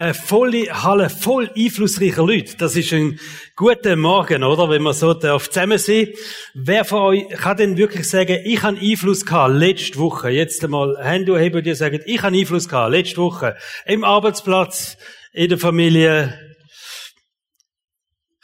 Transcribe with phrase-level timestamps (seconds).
[0.00, 2.56] Eine volle Halle voll einflussreicher Leute.
[2.56, 3.18] Das ist ein
[3.56, 4.70] guter Morgen, oder?
[4.70, 6.10] Wenn man so darf zusammen sein.
[6.54, 10.30] Wer von euch kann denn wirklich sagen, ich habe Einfluss gehabt letzte Woche?
[10.30, 13.56] Jetzt einmal Hände heben, die sagen, ich habe Einfluss gehabt letzte Woche.
[13.86, 14.98] Im Arbeitsplatz,
[15.32, 16.47] in der Familie,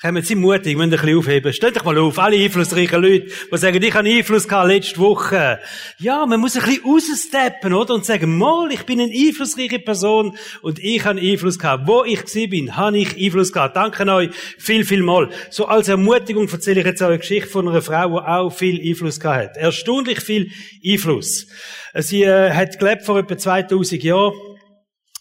[0.04, 1.50] Kommen Sie mutig, müssen ein bisschen aufheben.
[1.54, 5.58] Stellt euch mal auf, alle einflussreichen Leute, die sagen, ich habe Einfluss gehabt letzte Woche.
[5.96, 7.94] Ja, man muss ein bisschen raussteppen, oder?
[7.94, 11.86] Und sagen, mal, ich bin eine einflussreiche Person und ich habe Einfluss gehabt.
[11.86, 13.76] Wo ich gewesen bin, habe ich Einfluss gehabt.
[13.76, 15.30] Danke euch viel, viel mal.
[15.48, 18.86] So als Ermutigung erzähle ich jetzt auch eine Geschichte von einer Frau, die auch viel
[18.86, 19.56] Einfluss gehabt hat.
[19.56, 20.50] Erstaunlich viel
[20.86, 21.46] Einfluss.
[21.94, 24.34] Sie äh, hat gelebt vor etwa 2000 Jahren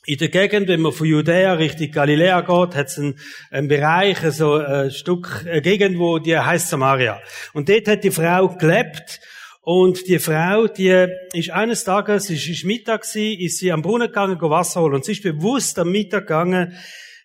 [0.06, 3.20] in der Gegend, wenn man von Judäa Richtung Galiläa geht, hat es einen,
[3.52, 7.22] einen Bereich, so ein Stück, eine Gegend, wo die heißt Samaria.
[7.54, 9.22] Und dort hat die Frau gelebt.
[9.62, 14.08] Und die Frau, die ist eines Tages, es ist Mittag gewesen, ist sie am Brunnen
[14.08, 14.96] gegangen, go Wasser holen.
[14.96, 16.74] Und sie ist bewusst am Mittag gegangen,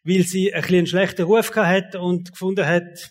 [0.05, 3.11] weil sie ein bisschen einen schlechten Ruf gehabt hat und gefunden hat,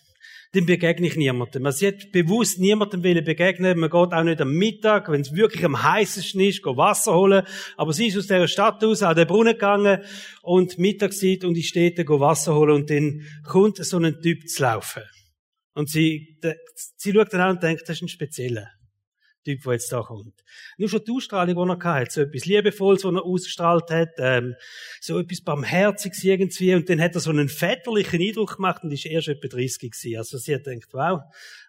[0.56, 1.64] dem begegne ich niemandem.
[1.64, 3.80] Man sieht bewusst niemandem will begegnen.
[3.80, 7.44] Man geht auch nicht am Mittag, wenn es wirklich am heißesten ist, go Wasser holen.
[7.76, 10.04] Aber sie ist aus dieser Stadt aus, an den Brunnen gegangen
[10.42, 14.64] und Mittagszeit und ich stehe go Wasser holen und dann kommt so ein Typ zu
[14.64, 15.04] laufen.
[15.74, 16.40] Und sie,
[16.96, 18.68] sie schaut dann an und denkt, das ist ein spezieller.
[19.48, 20.44] Typ, der jetzt da kommt.
[20.78, 24.56] Nur schon die Ausstrahlung, die er hatte, so etwas Liebevolles, was er ausgestrahlt hat, ähm,
[25.00, 29.06] so etwas Barmherziges irgendwie, und dann hat er so einen väterlichen Eindruck gemacht und ist
[29.06, 30.18] erst etwa 30 gewesen.
[30.18, 31.22] Also sie hat gedacht, wow,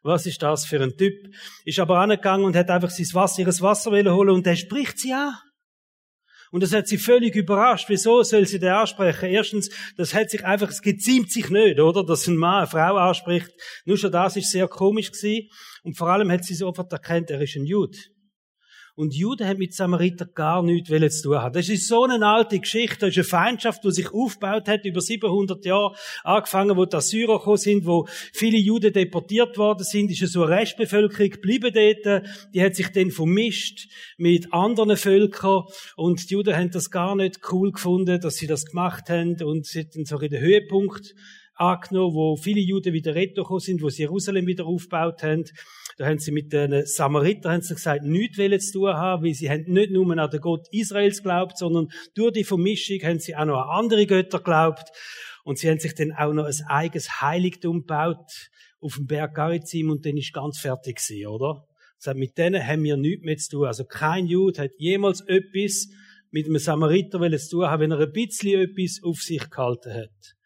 [0.02, 1.32] was ist das für ein Typ?
[1.64, 5.12] Ist aber angegangen und hat einfach sein Wasser, ihres Wasser holen und der spricht sie
[5.12, 5.34] an.
[6.50, 7.88] Und das hat sie völlig überrascht.
[7.88, 9.26] Wieso soll sie den ansprechen?
[9.26, 12.04] Erstens, das hat sich einfach, es geziemt sich nicht, oder?
[12.04, 13.50] Dass ein Mann eine Frau anspricht.
[13.84, 15.48] Nur schon das ist sehr komisch gewesen.
[15.82, 17.98] Und vor allem hat sie sofort erkannt, er ist ein Jude.
[18.98, 20.88] Und Juden haben mit Samariter gar nichts
[21.20, 21.52] zu tun haben.
[21.52, 23.06] Das ist so eine alte Geschichte.
[23.06, 25.94] Das ist eine Feindschaft, die sich aufgebaut hat über 700 Jahre.
[26.24, 30.56] Angefangen, wo die Assyrer gekommen sind, wo viele Juden deportiert worden sind, ist so eine
[30.56, 32.24] Restbevölkerung geblieben dort.
[32.52, 35.62] Die hat sich dann vermischt mit anderen Völkern.
[35.94, 39.40] Und die Juden haben das gar nicht cool gefunden, dass sie das gemacht haben.
[39.40, 41.14] Und sie hatten so in den Höhepunkt
[41.58, 45.44] angenommen, wo viele Juden wieder retour sind, wo sie Jerusalem wieder aufgebaut haben.
[45.96, 49.50] Da haben sie mit den Samaritern haben sie gesagt, nichts zu tun haben, weil sie
[49.50, 53.44] haben nicht nur an den Gott Israels geglaubt, sondern durch die Vermischung haben sie auch
[53.44, 54.90] noch an andere Götter geglaubt.
[55.44, 58.30] Und sie haben sich dann auch noch ein eigenes Heiligtum gebaut
[58.80, 61.64] auf dem Berg Garizim und dann ist ganz fertig gewesen, oder?
[62.06, 63.66] Heißt, mit denen haben wir nichts mehr zu tun.
[63.66, 65.88] Also kein Jude hat jemals etwas
[66.30, 70.37] mit einem Samariter zu tun haben, wenn er ein bisschen etwas auf sich gehalten hat.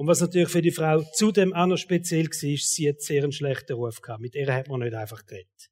[0.00, 3.32] Und was natürlich für die Frau zudem auch noch speziell war, sie hat sehr einen
[3.32, 4.22] schlechten Ruf gehabt.
[4.22, 5.68] Mit ihr hat man nicht einfach geredet.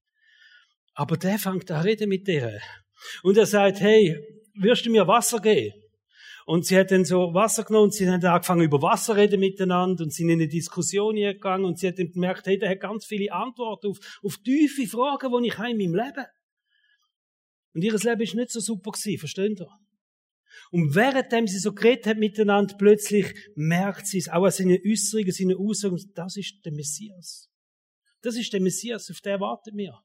[0.92, 2.60] Aber der fängt an reden mit ihr.
[3.22, 4.18] Und er sagt, hey,
[4.52, 5.72] wirst du mir Wasser geben?
[6.44, 10.04] Und sie hat dann so Wasser genommen und sie haben angefangen über Wasser reden miteinander
[10.04, 13.06] und sind in eine Diskussion gegangen und sie hat dann gemerkt, hey, der hat ganz
[13.06, 16.26] viele Antworten auf, auf tiefe Fragen, die ich habe in meinem Leben.
[17.72, 19.68] Und ihr Leben ist nicht so super gewesen, versteht ihr?
[20.70, 25.32] Und währenddem sie so geredet hat miteinander, plötzlich merkt sie es auch an seinen Äußerungen,
[25.32, 27.48] seinen Aussagen, das ist der Messias.
[28.22, 29.98] Das ist der Messias, auf den warten wir.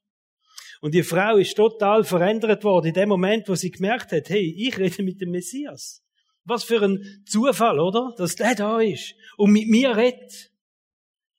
[0.81, 4.53] Und die Frau ist total verändert worden in dem Moment, wo sie gemerkt hat, hey,
[4.57, 6.03] ich rede mit dem Messias.
[6.45, 8.13] Was für ein Zufall, oder?
[8.17, 10.51] Dass der da ist und mit mir redet.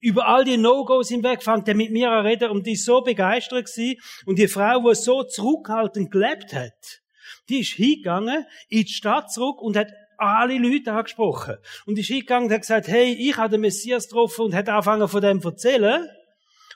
[0.01, 3.67] Über all die No-Gos hinweg fängt er mit mir an reden und die so begeistert
[3.67, 4.01] gewesen.
[4.27, 7.03] Und die Frau, die so zurückhaltend gelebt hat,
[7.49, 9.89] die ist hingegangen in die Stadt zurück und hat
[10.19, 11.57] alle Leute angesprochen.
[11.87, 15.09] Und ist hingegangen und hat gesagt, hey, ich habe den Messias getroffen und hat angefangen
[15.09, 16.09] von dem zu erzählen.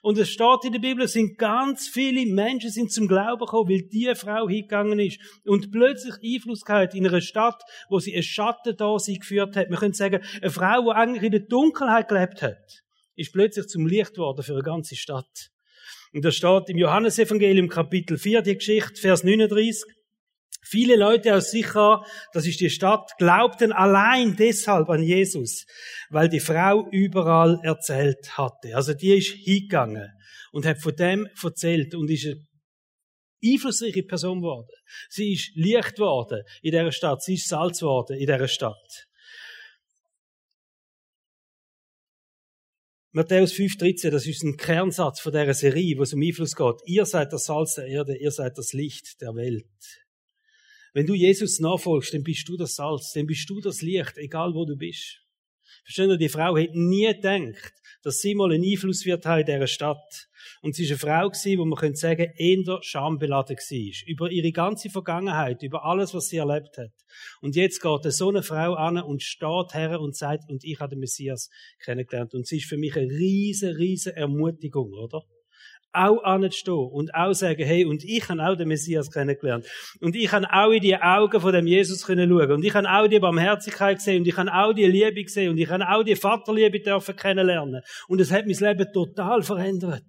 [0.03, 3.69] Und es steht in der Bibel, es sind ganz viele Menschen sind zum Glauben gekommen,
[3.69, 8.23] weil die Frau hingegangen ist und plötzlich Einfluss gehabt in einer Stadt, wo sie einen
[8.23, 9.71] Schatten da sie geführt hat.
[9.71, 12.85] Man könnte sagen, eine Frau, die eigentlich in der Dunkelheit gelebt hat,
[13.17, 15.51] ist plötzlich zum Licht geworden für eine ganze Stadt.
[16.13, 19.98] Und da steht im Johannesevangelium Kapitel 4 die Geschichte, Vers 39.
[20.61, 25.65] Viele Leute aus Sicher, das ist die Stadt, glaubten allein deshalb an Jesus,
[26.11, 28.75] weil die Frau überall erzählt hatte.
[28.75, 30.11] Also die ist hingegangen
[30.53, 32.47] und hat von dem erzählt und ist eine
[33.45, 34.69] einflussreiche Person geworden.
[35.09, 37.23] Sie ist Licht geworden in dieser Stadt.
[37.23, 39.07] Sie ist Salz geworden in dieser Stadt.
[43.13, 46.77] Matthäus 5,13, das ist ein Kernsatz von dieser Serie, wo es um Einfluss geht.
[46.85, 49.65] Ihr seid das Salz der Erde, ihr seid das Licht der Welt.
[50.95, 54.55] Wenn du Jesus nachfolgst, dann bist du das Salz, dann bist du das Licht, egal
[54.55, 55.21] wo du bist.
[55.85, 59.47] Verstehen Sie, die Frau hat nie gedacht, dass sie mal einen Einfluss wird haben in
[59.47, 60.29] dieser Stadt.
[60.63, 64.09] Und sie war eine Frau gewesen, wo man könnte sagen, eher schambeladen war.
[64.09, 66.93] Über ihre ganze Vergangenheit, über alles, was sie erlebt hat.
[67.41, 70.91] Und jetzt geht so eine Frau an und steht her und sagt, und ich habe
[70.91, 71.51] den Messias
[71.83, 72.35] kennengelernt.
[72.35, 75.23] Und sie ist für mich eine riesen, riesen Ermutigung, oder?
[75.93, 79.67] Auch anzustehen und auch sagen, hey, und ich habe auch den Messias kennengelernt.
[80.01, 82.53] Und ich habe auch in die Augen von dem Jesus können schauen.
[82.53, 84.21] Und ich habe auch die Barmherzigkeit gesehen.
[84.21, 85.51] Und ich habe auch die Liebe gesehen.
[85.51, 87.83] Und ich habe auch die Vaterliebe dürfen kennenlernen.
[88.07, 90.05] Und es hat mein Leben total verändert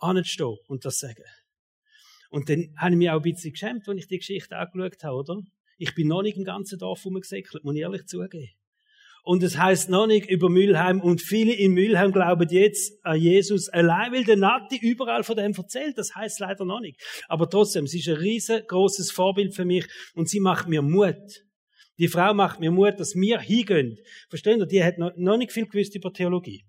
[0.00, 1.24] anzustehen und das sagen.
[2.30, 5.16] Und dann habe ich mich auch ein bisschen geschämt, als ich die Geschichte angeschaut habe,
[5.16, 5.40] oder?
[5.78, 8.48] Ich bin noch nicht im ganzen Dorf rumgesäckelt, muss ich ehrlich zugeben.
[9.22, 13.68] Und es heißt noch nicht über Mülheim und viele in Mülheim glauben jetzt an Jesus
[13.68, 15.98] allein, weil der Nati überall von dem erzählt.
[15.98, 17.00] Das heißt leider noch nicht.
[17.28, 21.44] Aber trotzdem, sie ist ein riesengroßes Vorbild für mich und sie macht mir Mut.
[21.98, 23.98] Die Frau macht mir Mut, dass wir hingehen.
[24.30, 24.66] Verstehen Sie?
[24.66, 26.64] Die hat noch nicht viel gewusst über Theologie.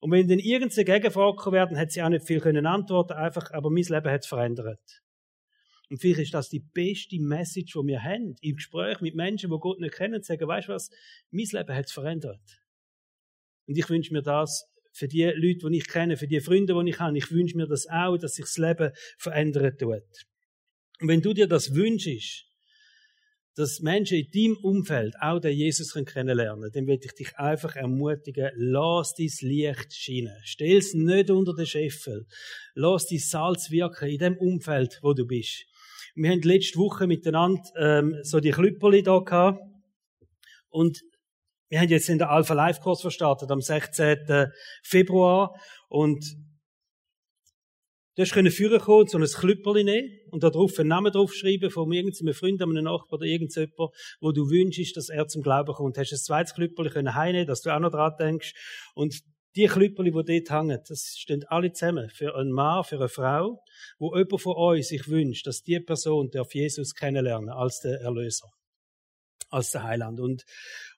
[0.00, 3.70] Und wenn dann irgendeine Gegenfrage werden, hat sie auch nicht viel können antworten, einfach, aber
[3.70, 4.80] mein Leben hat es verändert.
[5.88, 9.58] Und vielleicht ist das die beste Message, die wir haben, im Gespräch mit Menschen, die
[9.58, 10.90] Gott nicht kennen, zu sagen, weißt du was,
[11.30, 12.60] mein Leben hat es verändert.
[13.66, 16.90] Und ich wünsche mir das für die Leute, die ich kenne, für die Freunde, die
[16.90, 20.26] ich habe, ich wünsche mir das auch, dass sich das Leben verändern tut.
[21.00, 22.46] Und wenn du dir das wünschst,
[23.56, 28.50] dass Menschen in deinem Umfeld auch den Jesus kennenlernen dann will ich dich einfach ermutigen,
[28.54, 30.36] lass dein Licht scheinen.
[30.44, 32.26] Stell es nicht unter den Scheffel.
[32.74, 35.64] Lass dein Salz wirken in dem Umfeld, wo du bist.
[36.16, 39.60] Wir haben letzte Woche miteinander ähm, so die Klüpperli da gehabt.
[40.70, 41.02] Und
[41.68, 44.50] wir haben jetzt in der Alpha Life Kurs verstartet am 16.
[44.82, 45.54] Februar.
[45.88, 46.24] Und
[48.14, 51.12] Du hast können führen kommen und so ein Klüpperli nehmen und da drauf einen Namen
[51.12, 55.74] draufschreiben von irgendeinem Freund, einem Nachbarn oder irgendjemand, wo du wünschst, dass er zum Glauben
[55.74, 55.98] kommt.
[55.98, 58.54] Du hast ein zweites Klüpperli können heimnehmen, dass du auch noch dran denkst.
[58.94, 59.20] Und
[59.56, 62.10] die Klüpperli, die dort hängen, das stehen alle zusammen.
[62.10, 63.62] Für einen Mann, für eine Frau,
[63.98, 68.48] wo jemand von euch sich wünscht, dass die Person darf Jesus kennenlernen als der Erlöser
[69.48, 70.18] als der Heiland.
[70.18, 70.44] Und,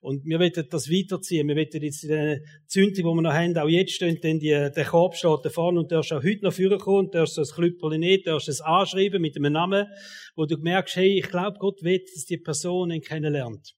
[0.00, 1.46] und wir wollen das weiterziehen.
[1.48, 4.48] Wir wollen jetzt in den Zündung, die wir noch haben, auch jetzt stehen dann die,
[4.48, 7.48] der Korb steht da vorne und darfst auch heute noch führen kommen darfst so ein
[7.48, 9.86] Klüpperli nicht, darfst es anschreiben mit einem Namen,
[10.34, 13.74] wo du merkst, hey, ich glaube, Gott will, dass die Person ihn kennenlernt.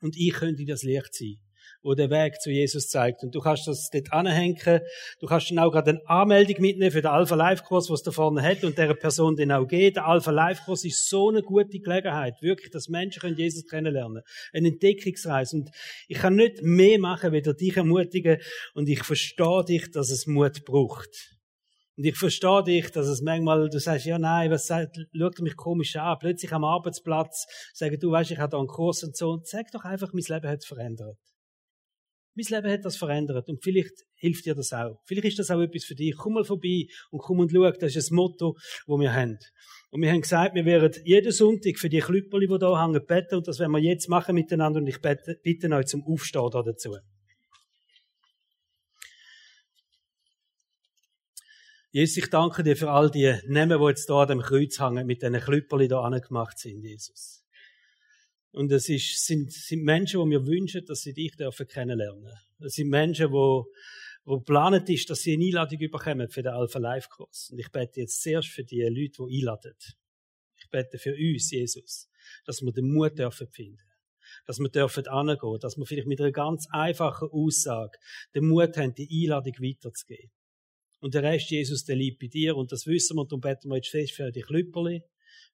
[0.00, 1.36] Und ich könnte das Licht sein
[1.82, 3.22] wo der Weg zu Jesus zeigt.
[3.22, 4.80] Und du kannst das dort anhängen.
[5.18, 8.10] Du kannst dann auch gerade eine Anmeldung mitnehmen für den Alpha Life Kurs, was da
[8.10, 9.96] vorne hat und der Person den auch geht.
[9.96, 14.22] Der Alpha Life Kurs ist so eine gute Gelegenheit, wirklich, dass Menschen können Jesus kennenlernen.
[14.52, 15.56] Eine Entdeckungsreise.
[15.56, 15.70] Und
[16.08, 18.38] ich kann nicht mehr machen, weder dich ermutigen.
[18.74, 21.38] Und ich verstehe dich, dass es Mut braucht.
[21.96, 25.56] Und ich verstehe dich, dass es manchmal, du sagst, ja, nein, was sagt, schaut mich
[25.56, 26.16] komisch an.
[26.18, 29.32] Plötzlich am Arbeitsplatz sagen, du weißt, ich habe da einen Kurs und so.
[29.32, 31.18] Und sag doch einfach, mein Leben hat verändert.
[32.34, 35.00] Mein Leben hat das verändert und vielleicht hilft dir das auch.
[35.04, 36.14] Vielleicht ist das auch etwas für dich.
[36.16, 37.68] Komm mal vorbei und komm und schau.
[37.70, 38.56] Das ist das Motto,
[38.86, 39.38] das wir haben.
[39.90, 43.36] Und wir haben gesagt, wir werden jeden Sonntag für die Klüpperli, die da hängen, beten
[43.36, 46.62] und das werden wir jetzt machen miteinander und ich bitte, bitte euch zum Aufstehen da
[46.62, 46.96] dazu.
[51.92, 55.06] Jesus, ich danke dir für all die Namen, die jetzt hier an dem Kreuz hängen,
[55.06, 57.39] mit diesen Klüpperli da angemacht sind, Jesus.
[58.52, 62.32] Und es ist, sind, sind Menschen, die mir wünschen, dass sie dich dürfen kennenlernen.
[62.58, 63.66] Es sind Menschen, wo,
[64.24, 67.50] wo geplant ist, dass sie eine Einladung bekommen für den Alpha Life Kurs.
[67.50, 69.74] Und ich bete jetzt zuerst für die Leute, die einladen.
[70.58, 72.08] Ich bete für uns, Jesus,
[72.44, 73.78] dass wir den Mut dürfen finden.
[74.46, 77.98] Dass wir dürfen angehen, dass wir vielleicht mit einer ganz einfachen Aussage
[78.34, 80.30] den Mut haben, die Einladung weiterzugeben.
[81.00, 82.56] Und der Rest, Jesus, der liebt bei dir.
[82.56, 85.02] Und das wissen wir, und darum beten wir jetzt fest für die Klüpperli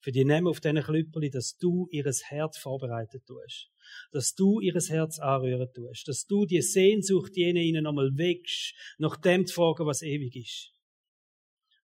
[0.06, 3.72] für die Namen auf diesen Klüpperli, dass du ihres Herz vorbereitet tust.
[4.12, 6.06] Dass du ihres Herz anrühren tust.
[6.06, 10.72] Dass du die Sehnsucht jene ihnen nochmal wächst, nach dem zu fragen, was ewig ist.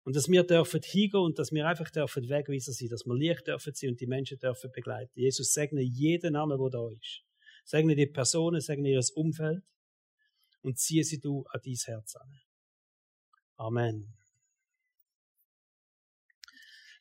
[0.05, 3.45] Und dass wir dürfen hingehen und dass wir einfach dürfen Wegweiser sein, dass wir Licht
[3.45, 5.19] dürfen sein und die Menschen dürfen begleiten.
[5.19, 7.23] Jesus segne jeden Namen, wo da ist.
[7.65, 9.65] Segne die Personen, segne ihr Umfeld
[10.61, 12.39] und ziehe sie du an dein Herz an.
[13.57, 14.13] Amen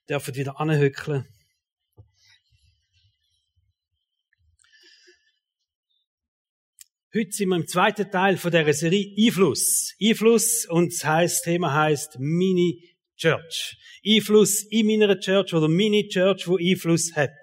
[0.09, 1.27] dürfen wieder anhöckeln.
[7.15, 9.95] Heute sind wir im zweiten Teil von der Serie Einfluss.
[10.03, 13.77] Einfluss und das heißt, Thema heißt Mini Church.
[14.07, 17.35] Einfluss in meiner Church oder Mini Church, wo Einfluss hat.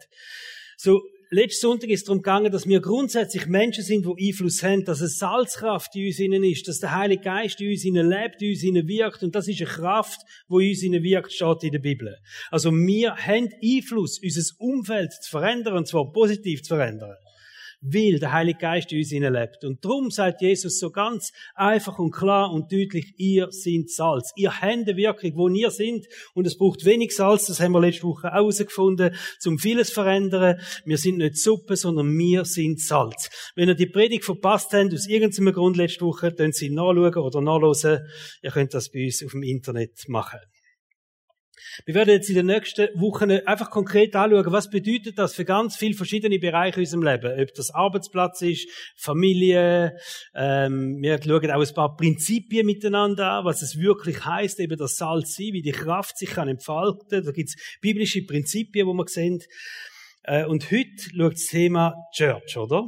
[0.75, 4.86] So letzten Sonntag ist es darum gegangen, dass wir grundsätzlich Menschen sind, die Einfluss haben,
[4.86, 8.41] dass es Salzkraft in uns innen ist, dass der Heilige Geist in uns innen lebt,
[8.41, 9.24] in uns innen wirkt.
[9.24, 12.17] Und das ist eine Kraft, wo in uns innen wirkt, steht in der Bibel.
[12.50, 17.15] Also wir haben Einfluss, unser Umfeld zu verändern, und zwar positiv zu verändern.
[17.81, 19.63] Weil der Heilige Geist in uns lebt.
[19.63, 24.31] Und darum sagt Jesus so ganz einfach und klar und deutlich, ihr seid Salz.
[24.36, 26.07] Ihr habt eine Wirkung, wo ihr sind.
[26.33, 30.59] Und es braucht wenig Salz, das haben wir letzte Woche herausgefunden, zum vieles verändern.
[30.86, 33.29] Wir sind nicht Suppe, sondern wir sind Salz.
[33.55, 37.41] Wenn ihr die Predigt verpasst habt, aus irgendeinem Grund letzte Woche, dann sie nachschauen oder
[37.41, 38.00] nachlesen.
[38.41, 40.39] Ihr könnt das bei uns auf dem Internet machen.
[41.85, 45.75] Wir werden jetzt in den nächsten Wochen einfach konkret anschauen, was bedeutet das für ganz
[45.75, 47.39] viele verschiedene Bereiche in unserem Leben.
[47.39, 49.97] Ob das Arbeitsplatz ist, Familie,
[50.35, 54.95] ähm, wir schauen auch ein paar Prinzipien miteinander an, was es wirklich heißt, eben das
[54.95, 57.23] Salz sein, wie die Kraft sich kann entfalten.
[57.23, 59.39] Da gibt's biblische Prinzipien, wo wir sehen.
[60.23, 62.88] Äh, und heute schaut das Thema Church, oder?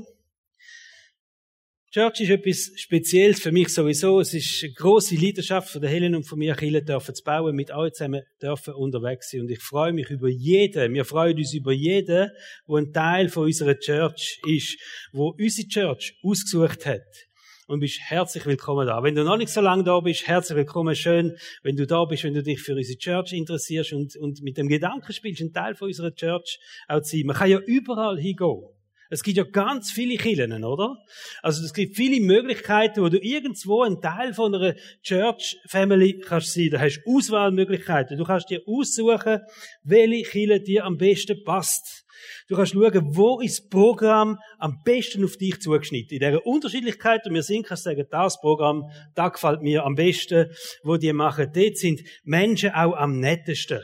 [1.94, 4.22] Church ist etwas Spezielles für mich sowieso.
[4.22, 7.54] Es ist eine grosse Leidenschaft von der Helen und von mir, Kirche dürfen zu bauen,
[7.54, 9.42] mit euch zusammen dürfen unterwegs sein.
[9.42, 12.32] Und ich freue mich über jeden, wir freuen uns über jeden,
[12.66, 14.78] der ein Teil von unserer Church ist,
[15.12, 17.04] wo unsere Church ausgesucht hat.
[17.68, 19.04] Und bist herzlich willkommen da.
[19.04, 20.96] Wenn du noch nicht so lange da bist, herzlich willkommen.
[20.96, 24.58] Schön, wenn du da bist, wenn du dich für unsere Church interessierst und, und mit
[24.58, 26.58] dem Gedanken spielst, ein Teil von unserer Church
[26.88, 27.26] auch zu sein.
[27.26, 28.64] Man kann ja überall hingehen.
[29.12, 30.96] Es gibt ja ganz viele Kirchen, oder?
[31.42, 36.54] Also es gibt viele Möglichkeiten, wo du irgendwo ein Teil von einer Church Family kannst
[36.54, 36.70] sein.
[36.72, 38.18] Da hast du Auswahlmöglichkeiten.
[38.18, 39.42] Du kannst dir aussuchen,
[39.84, 42.06] welche Kirche dir am besten passt.
[42.48, 46.14] Du kannst schauen, wo ist das Programm am besten auf dich zugeschnitten.
[46.18, 49.96] In dieser Unterschiedlichkeit, und wir sind, kannst du sagen, das Programm, da gefällt mir am
[49.96, 50.52] besten,
[50.84, 51.52] wo die machen.
[51.54, 53.82] Dort sind Menschen auch am nettesten.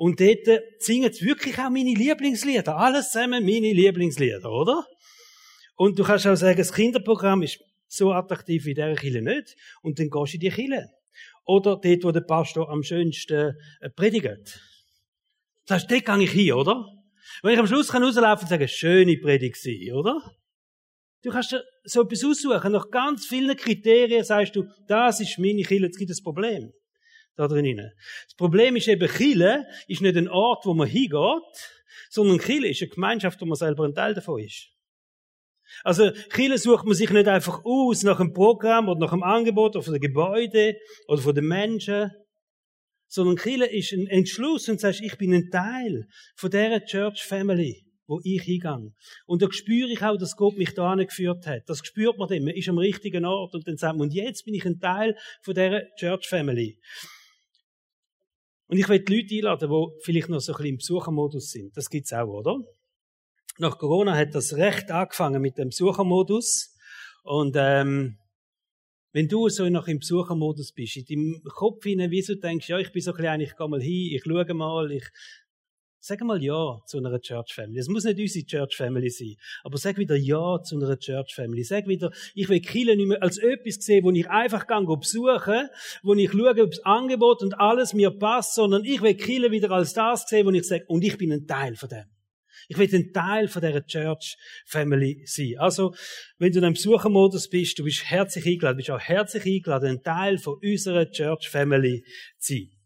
[0.00, 0.46] Und dort
[0.78, 2.74] singen sie wirklich auch meine Lieblingslieder.
[2.74, 4.86] Alles zusammen meine Lieblingslieder, oder?
[5.76, 9.56] Und du kannst auch sagen, das Kinderprogramm ist so attraktiv wie dieser Kille nicht.
[9.82, 10.88] Und dann gehst du in die Kille.
[11.44, 14.58] Oder dort, wo der Pastor am schönsten äh, predigt.
[15.66, 16.82] Das heißt, dort gehe ich hin, oder?
[17.42, 20.34] Wenn ich am Schluss kann rauslaufen und sagen, schöne Predigt sein, oder?
[21.22, 21.54] Du kannst
[21.84, 22.72] so etwas aussuchen.
[22.72, 26.72] Nach ganz vielen Kriterien sagst du, das ist meine Kille, jetzt gibt es ein Problem
[27.40, 27.92] da drinnen.
[28.26, 32.82] Das Problem ist eben, Chile ist nicht ein Ort, wo man hingeht, sondern Chile ist
[32.82, 34.68] eine Gemeinschaft, wo man selber ein Teil davon ist.
[35.84, 39.76] Also, Chile sucht man sich nicht einfach aus nach einem Programm oder nach einem Angebot
[39.76, 40.74] oder von den Gebäuden
[41.06, 42.10] oder von den Menschen,
[43.06, 46.06] sondern Chile ist ein Entschluss und sagst, ich bin ein Teil
[46.36, 48.92] von dieser Church Family wo ich hingehe.
[49.26, 51.62] Und da spüre ich auch, dass Gott mich da geführt hat.
[51.68, 52.42] Das spürt man dann.
[52.42, 55.16] Man ist am richtigen Ort und dann sagt man, und jetzt bin ich ein Teil
[55.42, 56.78] von dieser Church Family.
[58.70, 61.76] Und ich die Leute einladen, die vielleicht noch so ein bisschen im Besuchermodus sind.
[61.76, 62.60] Das gibt's auch, oder?
[63.58, 66.76] Nach Corona hat das recht angefangen mit dem Besuchermodus.
[67.24, 68.16] Und ähm,
[69.12, 72.92] wenn du so noch im Besuchermodus bist, in deinem Kopf hinein, wieso denkst, ja, ich
[72.92, 75.08] bin so klein, ich gehe mal hin, ich schaue mal, ich
[76.02, 77.78] Sag mal Ja zu einer Church Family.
[77.78, 79.36] Es muss nicht unsere Church Family sein.
[79.62, 81.62] Aber sag wieder Ja zu einer Church Family.
[81.62, 85.68] Sag wieder, ich will Kirche nicht mehr als etwas sehen, wo ich einfach gang besuche,
[86.02, 89.72] wo ich schaue, ob das Angebot und alles mir passt, sondern ich will Kirche wieder
[89.72, 92.06] als das sehen, wo ich sage, und ich bin ein Teil von dem.
[92.68, 95.56] Ich will ein Teil von dieser Church Family sein.
[95.58, 95.94] Also,
[96.38, 100.02] wenn du in einem Besuchermodus bist, du bist herzlich eingeladen, bist auch herzlich eingeladen, ein
[100.02, 102.04] Teil von unserer Church Family
[102.38, 102.79] zu sein.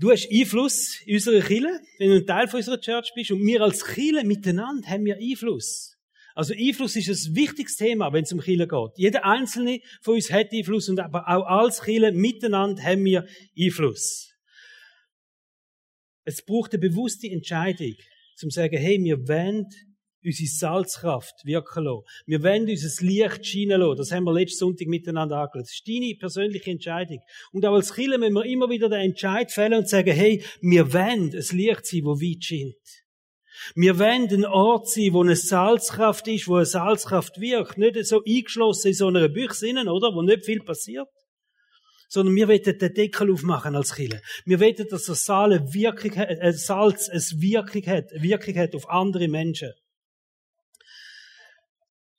[0.00, 3.32] Du hast Einfluss in unserer Kirche, wenn du ein Teil unserer Church bist.
[3.32, 5.94] Und wir als Kirche miteinander haben wir Einfluss.
[6.34, 8.90] Also Einfluss ist ein wichtiges Thema, wenn es um Kirche geht.
[8.96, 13.26] Jeder Einzelne von uns hat Einfluss und aber auch als Kirche miteinander haben wir
[13.58, 14.32] Einfluss.
[16.24, 17.94] Es braucht eine bewusste Entscheidung,
[18.36, 19.66] zum zu sagen, hey, wir wollen
[20.24, 22.04] unsere Salzkraft wirken lassen.
[22.26, 23.96] Wir wollen unser Licht scheinen lassen.
[23.96, 25.62] Das haben wir letzten Sonntag miteinander angeschaut.
[25.62, 27.18] Das ist deine persönliche Entscheidung.
[27.52, 30.92] Und auch als Kirche müssen wir immer wieder den Entscheid fällen und sagen, hey, wir
[30.92, 32.74] wollen ein Licht sein, wo weit scheint.
[33.74, 37.78] Wir wollen ein Ort sein, wo eine Salzkraft ist, wo eine Salzkraft wirkt.
[37.78, 40.14] Nicht so eingeschlossen in so einer Büchse oder?
[40.14, 41.08] Wo nicht viel passiert.
[42.08, 44.20] Sondern wir wollen den Deckel aufmachen als Kirche.
[44.44, 49.70] Wir wollen, dass das äh, Salz es Wirkung hat, Wirkung hat auf andere Menschen.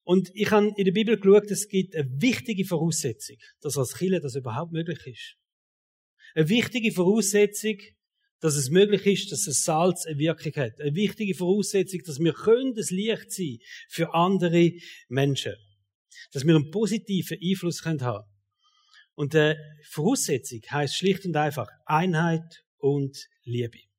[0.03, 4.19] Und ich habe in der Bibel geschaut, es gibt eine wichtige Voraussetzung, dass als Kirche
[4.19, 5.35] das überhaupt möglich ist.
[6.33, 7.77] Eine wichtige Voraussetzung,
[8.39, 10.79] dass es möglich ist, dass das Salz eine Wirkung hat.
[10.81, 13.57] Eine wichtige Voraussetzung, dass wir können das Licht sein
[13.89, 14.71] für andere
[15.07, 15.53] Menschen.
[16.31, 18.23] Dass wir einen positiven Einfluss haben können
[19.13, 19.55] Und die
[19.89, 23.90] Voraussetzung heißt schlicht und einfach Einheit und Liebe.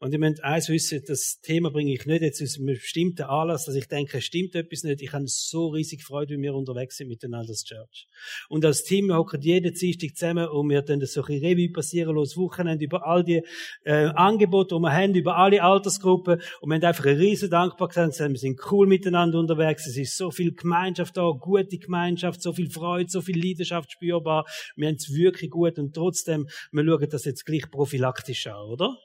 [0.00, 3.66] Und ich möchte eins wissen, das Thema bringe ich nicht jetzt aus einem bestimmten Anlass,
[3.66, 5.02] dass ich denke, stimmt etwas nicht.
[5.02, 8.08] Ich habe so riesig Freude, wie wir unterwegs sind miteinander als Church.
[8.48, 12.34] Und als Team, hocken jeden Dienstag zusammen und wir dann so ein Revue passieren los,
[12.38, 13.42] Wochenende über all die
[13.84, 16.40] äh, Angebote, die wir haben, über alle Altersgruppen.
[16.62, 19.86] Und wir haben einfach eine riesen Dankbarkeit wir sind cool miteinander unterwegs.
[19.86, 24.46] Es ist so viel Gemeinschaft da, gute Gemeinschaft, so viel Freude, so viel Leidenschaft spürbar.
[24.76, 28.96] Wir haben es wirklich gut und trotzdem, wir schauen das jetzt gleich prophylaktisch an, oder?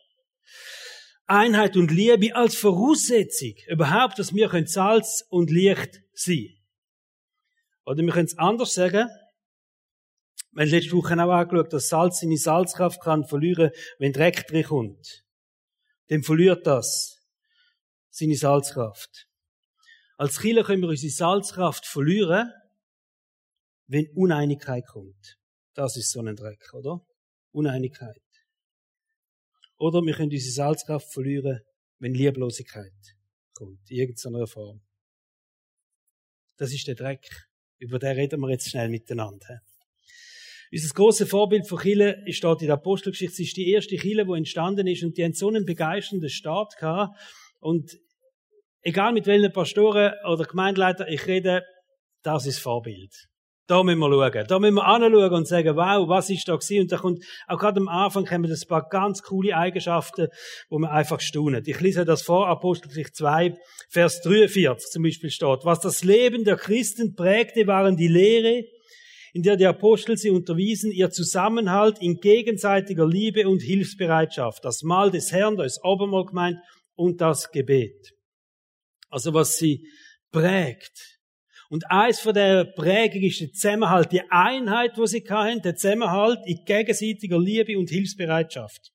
[1.28, 6.56] Einheit und Liebe als Voraussetzung überhaupt, dass wir Salz und Licht sein
[7.86, 9.10] Oder wir können es anders sagen.
[10.52, 14.64] Wir haben letzte Woche auch angeschaut, dass Salz seine Salzkraft kann verlieren, wenn Dreck drin
[14.64, 15.26] kommt.
[16.08, 17.20] Dann verliert das
[18.10, 19.28] seine Salzkraft.
[20.18, 22.54] Als Killer können wir unsere Salzkraft verlieren,
[23.88, 25.38] wenn Uneinigkeit kommt.
[25.74, 27.02] Das ist so ein Dreck, oder?
[27.52, 28.25] Uneinigkeit.
[29.78, 31.62] Oder wir können unsere Salzkraft verlieren,
[32.00, 32.94] wenn Lieblosigkeit
[33.54, 34.82] kommt, in irgendeiner Form.
[36.58, 37.28] Das ist der Dreck.
[37.78, 39.62] Über den reden wir jetzt schnell miteinander.
[40.72, 43.34] Unser grosses Vorbild von Chile steht in der Apostelgeschichte.
[43.34, 46.78] Es ist die erste Chile, die entstanden ist und die haben so einen begeisternden Start
[46.78, 47.20] gehabt.
[47.60, 47.98] Und
[48.82, 51.64] egal mit welchen Pastoren oder Gemeindeleiter ich rede,
[52.24, 53.28] das ist Vorbild.
[53.68, 54.46] Da müssen wir schauen.
[54.48, 56.82] Da müssen wir anschauen und sagen, wow, was ist da gewesen?
[56.82, 60.28] Und da kommt, auch gerade am Anfang kommen ein paar ganz coole Eigenschaften,
[60.70, 61.64] wo man einfach staunen.
[61.66, 63.56] Ich lese das vor, Apostelgeschichte 2,
[63.90, 65.60] Vers 43 zum Beispiel steht.
[65.64, 68.66] Was das Leben der Christen prägte, waren die Lehre,
[69.34, 75.12] in der die Apostel sie unterwiesen, ihr Zusammenhalt in gegenseitiger Liebe und Hilfsbereitschaft, das Mahl
[75.12, 76.58] des Herrn, da ist Obermal gemeint,
[76.96, 78.14] und das Gebet.
[79.10, 79.88] Also was sie
[80.32, 81.15] prägt,
[81.70, 86.40] und eins von der Prägung ist der Zusammenhalt, die Einheit, wo sie hatten, der Zusammenhalt
[86.46, 88.92] in gegenseitiger Liebe und Hilfsbereitschaft.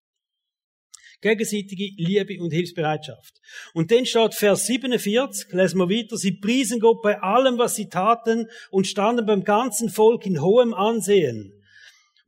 [1.21, 3.41] Gegenseitige Liebe und Hilfsbereitschaft.
[3.75, 7.89] Und dann steht Vers 47, lesen wir weiter, sie priesen Gott bei allem, was sie
[7.91, 11.60] taten und standen beim ganzen Volk in hohem Ansehen.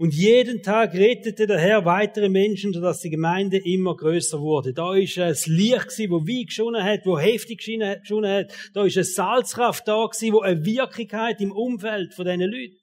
[0.02, 4.74] Und jeden Tag rettete der Herr weitere Menschen, sodass die Gemeinde immer größer wurde.
[4.74, 8.52] Da ist es Licht gewesen, wo wie geschonen hat, wo heftig geschonen hat.
[8.74, 12.80] Da ist eine Salzkraft da gewesen, wo eine Wirklichkeit im Umfeld von diesen Leuten.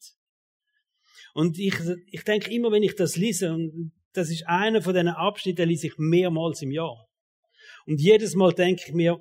[1.33, 1.75] Und ich,
[2.09, 5.67] ich denke immer, wenn ich das lese, und das ist einer von diesen Abschnitten, den
[5.67, 7.05] lese ich mehrmals im Jahr.
[7.85, 9.19] Und jedes Mal denke ich mir,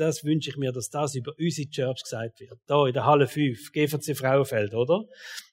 [0.00, 2.58] das wünsche ich mir, dass das über unsere Church gesagt wird.
[2.66, 5.04] Da in der Halle 5, GVC Frauenfeld, oder?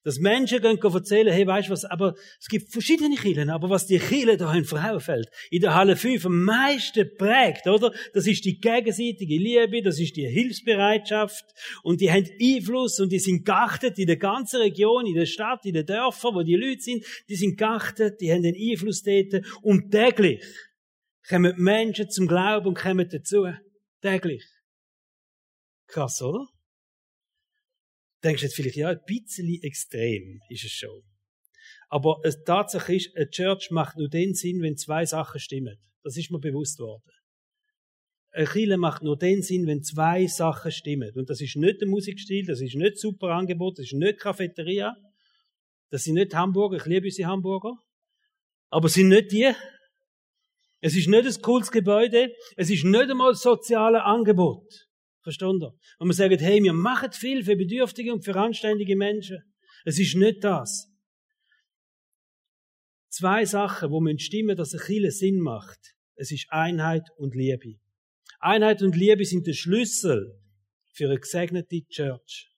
[0.03, 3.87] Dass Menschen gehen erzählen, hey, weißt du was, aber es gibt verschiedene Kirchen, aber was
[3.87, 7.93] die Kirche da in Frauenfeld, in der Halle 5 am meisten prägt, oder?
[8.13, 11.43] Das ist die gegenseitige Liebe, das ist die Hilfsbereitschaft
[11.83, 15.65] und die haben Einfluss und die sind geachtet in der ganzen Region, in der Stadt,
[15.65, 19.43] in den Dörfern, wo die Leute sind, die sind geachtet, die haben den Einfluss dort
[19.61, 20.41] und täglich
[21.27, 23.47] kommen Menschen zum Glauben und kommen dazu.
[24.07, 24.45] Täglich.
[25.87, 26.47] Krass, oder?
[28.23, 31.03] Denkst du jetzt vielleicht, ja, ein bisschen extrem ist es schon.
[31.89, 35.77] Aber es Tatsache ist, eine Church macht nur den Sinn, wenn zwei Sachen stimmen.
[36.03, 37.11] Das ist mir bewusst worden.
[38.31, 41.11] Eine Kirche macht nur den Sinn, wenn zwei Sachen stimmen.
[41.15, 44.95] Und das ist nicht der Musikstil, das ist nicht super Angebot, das ist nicht Cafeteria,
[45.89, 47.75] das sind nicht Hamburger, ich liebe unsere Hamburger,
[48.69, 49.53] aber es sind nicht die,
[50.79, 54.87] es ist nicht ein cooles Gebäude, es ist nicht einmal das soziale Angebot.
[55.21, 55.63] Verstanden?
[55.63, 55.73] ihr?
[55.99, 59.39] Und wir sagen, hey, wir machen viel für bedürftige und für anständige Menschen.
[59.83, 60.89] Es ist nicht das.
[63.09, 65.95] Zwei Sachen, wo man stimmen, dass ein Chile Sinn macht.
[66.15, 67.79] Es ist Einheit und Liebe.
[68.39, 70.39] Einheit und Liebe sind der Schlüssel
[70.93, 72.51] für eine gesegnete Church.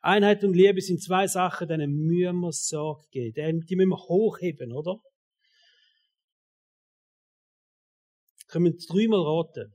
[0.00, 3.60] Einheit und Liebe sind zwei Sachen, denen müssen wir Sorge geben.
[3.66, 4.98] Die müssen wir hochheben, oder?
[8.52, 9.74] Können wir dreimal raten.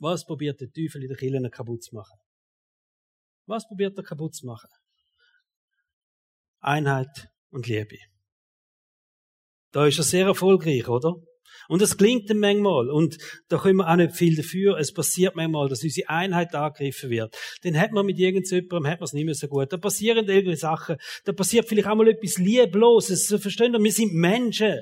[0.00, 2.18] Was probiert der Teufel in der Kirche kaputt zu machen?
[3.46, 4.68] Was probiert er kaputt zu machen?
[6.60, 7.98] Einheit und Liebe.
[9.70, 11.14] Da ist er sehr erfolgreich, oder?
[11.68, 12.90] Und das klingt ihm manchmal.
[12.90, 13.18] Und
[13.48, 14.78] da können wir auch nicht viel dafür.
[14.78, 17.36] Es passiert manchmal, dass unsere Einheit angegriffen wird.
[17.62, 19.72] Dann hat man mit irgendjemandem, hat man es nicht mehr so gut.
[19.72, 20.96] Da passieren irgendwelche Sachen.
[21.24, 23.34] Da passiert vielleicht auch mal etwas Liebloses.
[23.40, 24.80] Verstehen wir, wir sind Menschen.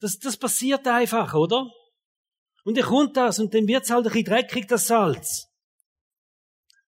[0.00, 1.70] Das, das passiert einfach, oder?
[2.64, 5.50] Und dann kommt das und dann wird's halt ein bisschen dreckig, das Salz.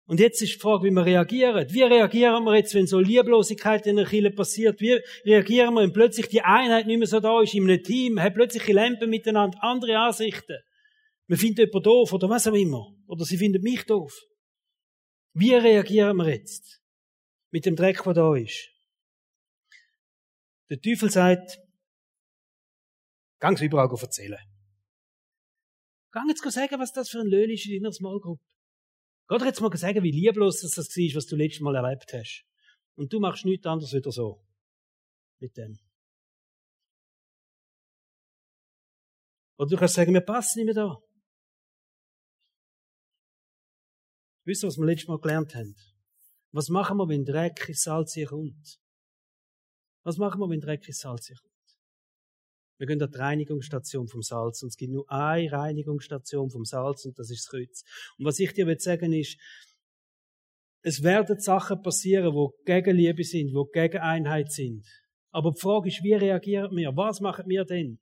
[0.05, 1.67] Und jetzt ist die Frage, wie wir reagieren.
[1.71, 4.81] Wie reagieren wir jetzt, wenn so Lieblosigkeit in der Kirche passiert?
[4.81, 8.21] Wie reagieren wir, wenn plötzlich die Einheit nicht mehr so da ist in einem Team,
[8.21, 10.59] hat plötzlich Lampen miteinander, andere Ansichten?
[11.29, 12.95] Man findet jemanden doof oder was auch immer.
[13.07, 14.13] Oder sie findet mich doof.
[15.33, 16.83] Wie reagieren wir jetzt?
[17.51, 18.69] Mit dem Dreck, der da ist.
[20.69, 21.59] Der Teufel sagt,
[23.39, 24.52] ganz überall erzählen.
[26.13, 28.41] Geh jetzt sagen, was das für ein Löhn ist in deiner Small Group.
[29.29, 32.45] Geh dir jetzt mal sagen, wie lieblos das war, was du letztes Mal erlebt hast.
[32.97, 34.45] Und du machst nichts anderes wieder so.
[35.41, 35.79] Mit dem.
[39.57, 40.99] Oder du kannst sagen, wir passen nicht mehr da.
[44.45, 45.75] Wisst ihr, was wir letztes Mal gelernt haben?
[46.51, 48.79] Was machen wir, wenn Dreck ins Salz hier kommt?
[50.03, 51.52] Was machen wir, wenn Dreck ins Salz hier kommt?
[52.79, 57.05] Wir gehen an die Reinigungsstation vom Salz und es gibt nur eine Reinigungsstation vom Salz
[57.05, 57.85] und das ist das Kreuz.
[58.19, 59.39] Und was ich dir will sagen ist,
[60.83, 64.85] es werden Sachen passieren, wo gegen Liebe sind, wo gegen Einheit sind.
[65.31, 66.97] Aber die Frage ist, wie reagieren wir?
[66.97, 68.01] Was machen wir denn?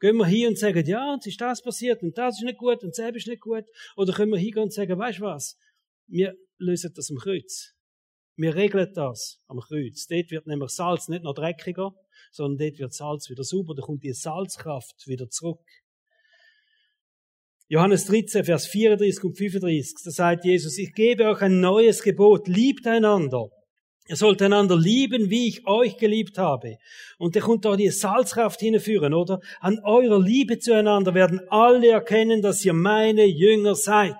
[0.00, 2.82] Gehen wir hier und sagen, ja, jetzt ist das passiert und das ist nicht gut
[2.82, 3.64] und das ist nicht gut?
[3.96, 5.58] Oder können wir hingehen und sagen, weißt du was?
[6.06, 7.74] Wir lösen das am Kreuz.
[8.36, 10.06] Wir regeln das am Kreuz.
[10.06, 11.92] Dort wird nämlich Salz nicht noch dreckiger,
[12.30, 15.60] sondern dort wird Salz wieder sauber, da kommt die Salzkraft wieder zurück.
[17.68, 22.48] Johannes 13, Vers 34 und 35, da sagt Jesus, ich gebe euch ein neues Gebot,
[22.48, 23.48] liebt einander.
[24.08, 26.78] Ihr sollt einander lieben, wie ich euch geliebt habe.
[27.16, 29.38] Und da kommt da die Salzkraft hinführen, oder?
[29.60, 34.16] An eurer Liebe zueinander werden alle erkennen, dass ihr meine Jünger seid.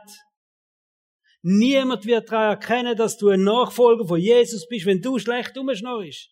[1.42, 6.30] Niemand wird daran erkennen, dass du ein Nachfolger von Jesus bist, wenn du schlecht umschnorrst.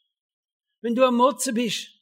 [0.81, 1.99] Wenn du am Motzen bist.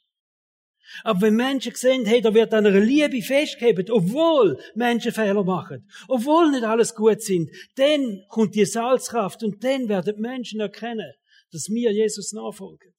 [1.03, 5.89] Aber wenn Menschen sehen, hey, da wird an einer Liebe festgehalten, obwohl Menschen Fehler machen,
[6.09, 11.13] obwohl nicht alles gut sind, dann kommt die Salzkraft und dann werden Menschen erkennen,
[11.51, 12.95] dass wir Jesus nachfolgen.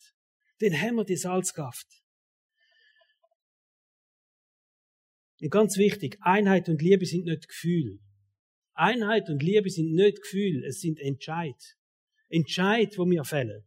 [0.59, 1.87] Dann haben wir die Salzkraft.
[5.39, 7.99] Und ganz wichtig, Einheit und Liebe sind nicht Gefühl.
[8.73, 11.77] Einheit und Liebe sind nicht Gefühl, es sind Entscheid.
[12.29, 13.63] Entscheid, wo wir fällen.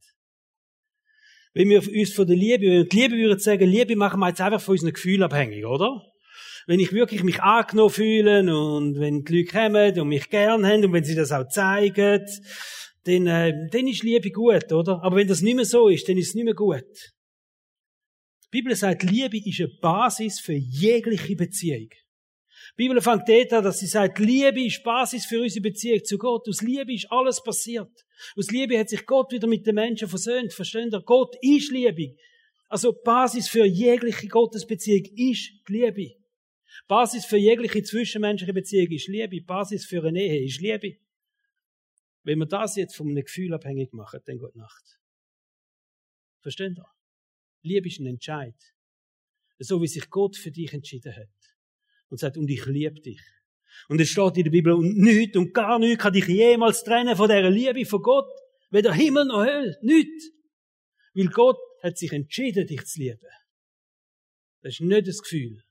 [1.53, 4.29] Wenn wir uns von der Liebe, wenn wir die Liebe würden sagen, Liebe machen wir
[4.29, 6.03] jetzt einfach von unseren Gefühlen abhängig, oder?
[6.67, 10.85] Wenn ich wirklich mich angenommen fühle und wenn die Leute kommen und mich gern haben
[10.85, 12.25] und wenn sie das auch zeigen,
[13.05, 15.03] dann, äh, dann ist Liebe gut, oder?
[15.03, 16.85] Aber wenn das nicht mehr so ist, dann ist es nicht mehr gut.
[18.45, 21.89] Die Bibel sagt, Liebe ist eine Basis für jegliche Beziehung.
[22.79, 26.19] Die Bibel fängt dort an, dass sie sagt, Liebe ist Basis für unsere Beziehung zu
[26.19, 26.49] Gott.
[26.49, 28.07] Aus Liebe ist alles passiert.
[28.37, 30.53] Aus Liebe hat sich Gott wieder mit den Menschen versöhnt.
[30.53, 31.03] Versteht ihr?
[31.03, 32.17] Gott ist Liebe.
[32.69, 36.17] Also Basis für jegliche Gottesbeziehung ist die Liebe.
[36.87, 39.43] Basis für jegliche zwischenmenschliche Beziehung ist Liebe.
[39.43, 40.99] Basis für eine Ehe ist Liebe.
[42.23, 45.01] Wenn wir das jetzt von einem Gefühl abhängig machen, dann gute Nacht.
[46.41, 46.87] Versteht ihr?
[47.63, 48.55] Liebe ist ein Entscheid.
[49.59, 51.40] So wie sich Gott für dich entschieden hat
[52.11, 53.21] und sagt, und ich liebe dich.
[53.89, 57.17] Und es steht in der Bibel, und nichts und gar nichts kann dich jemals trennen
[57.17, 58.31] von dieser Liebe von Gott.
[58.71, 59.77] Weder Himmel noch Hölle.
[59.83, 60.31] Nichts.
[61.15, 63.19] Weil Gott hat sich entschieden, dich zu lieben.
[64.63, 65.63] Das ist nicht das Gefühl.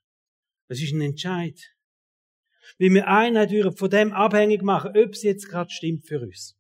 [0.68, 1.60] Das ist ein Entscheid.
[2.78, 6.58] Weil wir Einheit von dem abhängig machen, ob es jetzt gerade stimmt für uns.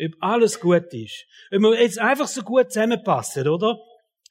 [0.00, 1.26] Ob alles gut ist.
[1.50, 3.78] Ob wir jetzt einfach so gut zusammenpassen, oder?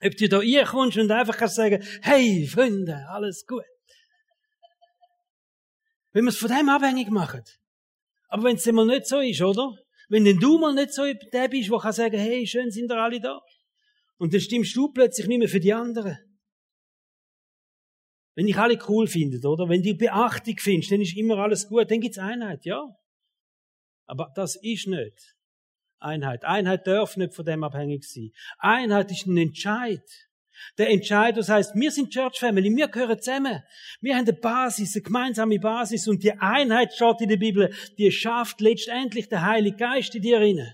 [0.03, 3.63] Ob du da reinkommst und einfach kannst sagen, hey, Freunde, alles gut.
[6.15, 7.43] Wenn wir es von dem abhängig machen.
[8.29, 9.77] Aber wenn es mal nicht so ist, oder?
[10.07, 12.95] Wenn denn du mal nicht so der bist, der kann sagen, hey, schön sind ihr
[12.97, 13.41] alle da.
[14.17, 16.17] Und dann stimmst du plötzlich nicht mehr für die anderen.
[18.33, 19.67] Wenn ich alle cool finde, oder?
[19.67, 21.91] Wenn du Beachtung findest, dann ist immer alles gut.
[21.91, 22.81] Dann gibt's Einheit, ja.
[24.05, 25.35] Aber das ist nicht
[25.99, 26.45] Einheit.
[26.45, 28.31] Einheit darf nicht von dem abhängig sein.
[28.59, 30.09] Einheit ist ein Entscheid.
[30.77, 33.61] Der Entscheid, das heißt, wir sind Church Family, wir gehören zusammen.
[34.01, 38.11] Wir haben eine Basis, eine gemeinsame Basis und die Einheit steht in der Bibel, die
[38.11, 40.73] schafft letztendlich der Heilige Geist in dir inne.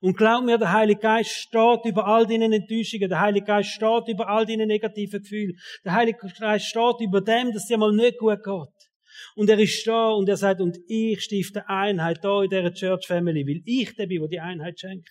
[0.00, 4.08] Und glaub mir, der Heilige Geist steht über all deinen Enttäuschungen, der Heilige Geist steht
[4.08, 8.18] über all deinen negativen Gefühlen, der Heilige Geist steht über dem, dass dir mal nicht
[8.18, 8.90] gut geht.
[9.34, 13.06] Und er ist da und er sagt, und ich stifte Einheit da in dieser Church
[13.06, 15.10] Family, weil ich der bin, der die Einheit schenkt.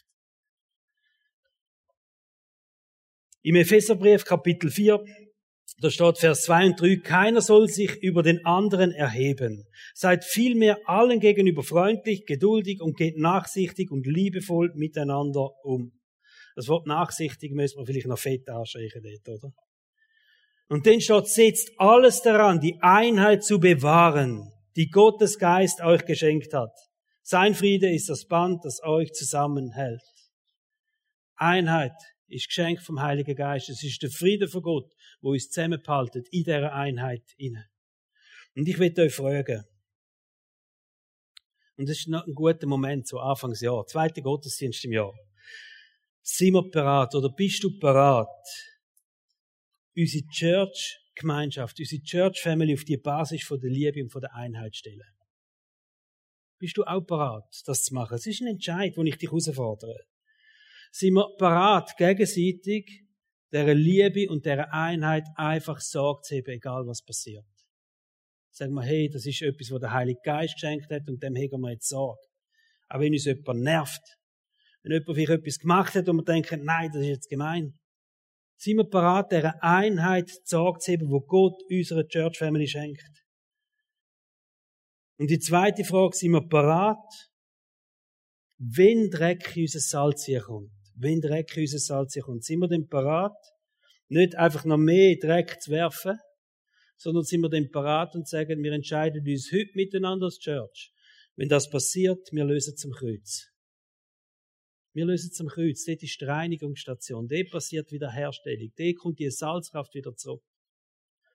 [3.45, 5.03] Im Epheserbrief Kapitel 4,
[5.81, 9.67] da steht Vers 2 und 3, keiner soll sich über den anderen erheben.
[9.93, 15.91] Seid vielmehr allen gegenüber freundlich, geduldig und geht nachsichtig und liebevoll miteinander um.
[16.55, 19.53] Das Wort nachsichtig müssen wir vielleicht noch fett anstreichen dort, oder?
[20.69, 26.53] Und dann steht, setzt alles daran, die Einheit zu bewahren, die Gottes Geist euch geschenkt
[26.53, 26.71] hat.
[27.23, 30.01] Sein Friede ist das Band, das euch zusammenhält.
[31.35, 31.91] Einheit
[32.33, 33.69] ist Geschenk vom Heiligen Geist.
[33.69, 37.69] Es ist der Friede von Gott, wo uns zusammenhaltet in dieser Einheit inne.
[38.55, 39.63] Und ich will euch fragen,
[41.75, 45.13] und das ist noch ein guter Moment, so Anfangsjahr, zweiter Gottesdienst im Jahr.
[46.21, 48.27] Sind wir parat oder bist du parat,
[49.95, 54.33] unsere Church Gemeinschaft, unsere Church Family auf die Basis von der Liebe und von der
[54.35, 55.13] Einheit stellen.
[56.59, 58.15] Bist du auch bereit, das zu machen?
[58.15, 60.05] Es ist ein Entscheid, wo ich dich herausfordere.
[60.95, 63.03] Sind wir bereit, gegenseitig
[63.51, 67.47] der Liebe und der Einheit einfach Sorge zu haben, egal was passiert?
[68.51, 71.59] Sagen wir, hey, das ist etwas, was der Heilige Geist geschenkt hat und dem hegen
[71.61, 72.21] wir jetzt Sorge.
[72.89, 74.03] Auch wenn uns jemand nervt.
[74.83, 77.73] Wenn jemand vielleicht etwas gemacht hat und wir denken, nein, das ist jetzt gemein.
[78.57, 83.25] Sind wir bereit, dieser Einheit Sorge zu haben, wo Gott unserer Church Family schenkt?
[85.17, 87.31] Und die zweite Frage, sind wir bereit,
[88.59, 90.82] wenn Dreck in unser Salz hier kommt?
[90.95, 93.31] Wenn Dreck in unser Salz kommt, sind wir denn bereit,
[94.09, 96.19] nicht einfach noch mehr Dreck zu werfen,
[96.97, 100.93] sondern sind wir denn bereit und sagen, wir entscheiden uns heute miteinander als Church.
[101.35, 103.49] Wenn das passiert, wir lösen zum Kreuz.
[104.93, 105.85] Wir lösen zum Kreuz.
[105.85, 107.27] Dort ist die Reinigungsstation.
[107.27, 108.71] Dort passiert wieder Herstellung.
[108.77, 110.43] Dort kommt die Salzkraft wieder zurück.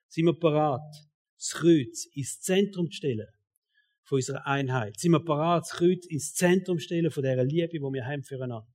[0.07, 0.79] Sind wir bereit,
[1.37, 3.27] das Kreuz ins Zentrum zu stellen
[4.03, 4.97] von unserer Einheit?
[4.97, 8.23] Sind wir bereit, das Kreuz ins Zentrum zu stellen von dieser Liebe, die wir haben
[8.23, 8.67] füreinander?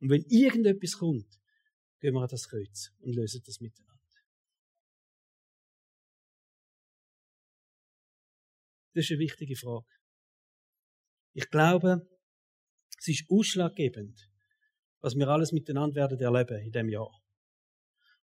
[0.00, 1.38] Und wenn irgendetwas kommt,
[2.00, 3.90] gehen wir an das Kreuz und lösen das miteinander.
[8.94, 9.86] Das ist eine wichtige Frage.
[11.32, 12.08] Ich glaube,
[12.98, 14.28] es ist ausschlaggebend,
[15.00, 17.10] was wir alles miteinander werden erleben in dem Jahr.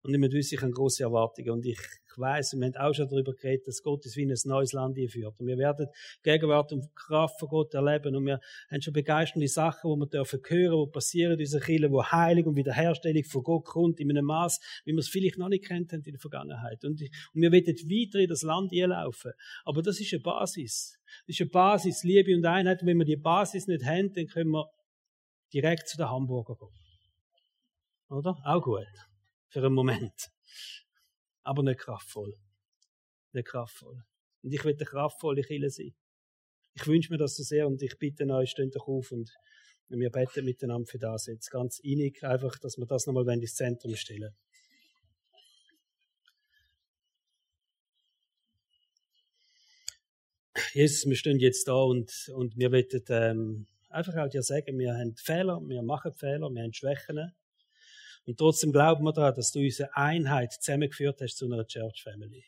[0.07, 1.51] Und ich wissen, ich habe große Erwartungen.
[1.51, 4.31] Und ich, ich weiss, wir haben auch schon darüber geredet, dass Gott uns wie in
[4.31, 5.41] ein neues Land führt.
[5.41, 5.89] Und wir werden
[6.23, 8.15] Gegenwart und Kraft von Gott erleben.
[8.15, 8.41] Und wir
[8.71, 12.45] haben schon begeisternde Sachen, wo wir dürfen hören, die passieren in unserer Kirche, wo Heilung
[12.45, 15.93] und Wiederherstellung von Gott kommt, in einem Maß, wie wir es vielleicht noch nicht kennt
[15.93, 16.85] haben in der Vergangenheit.
[16.85, 19.33] Und, und wir werden weiter in das Land laufen.
[19.65, 21.01] Aber das ist eine Basis.
[21.27, 22.81] Das ist eine Basis, Liebe und Einheit.
[22.81, 24.71] Und wenn wir die Basis nicht haben, dann können wir
[25.53, 26.69] direkt zu den Hamburger gehen.
[28.09, 28.37] Oder?
[28.45, 28.87] Auch gut
[29.57, 30.31] für einen Moment.
[31.43, 32.37] Aber nicht kraftvoll.
[33.33, 34.05] Nicht kraftvoll.
[34.43, 35.95] Und ich will eine kraftvolle Kille sein.
[36.75, 39.33] Ich wünsche mir das so sehr und ich bitte euch, steht doch auf und
[39.89, 41.51] wir beten miteinander für das jetzt.
[41.51, 44.37] Ganz innig, einfach, dass wir das nochmal ins Zentrum stellen.
[50.75, 54.93] Jesus, wir stehen jetzt da und, und wir wollen ähm, einfach auch dir sagen, wir
[54.93, 57.33] haben Fehler, wir machen Fehler, wir haben Schwächen.
[58.27, 62.45] Und trotzdem glauben wir daran, dass du unsere Einheit zusammengeführt hast zu einer Church Family.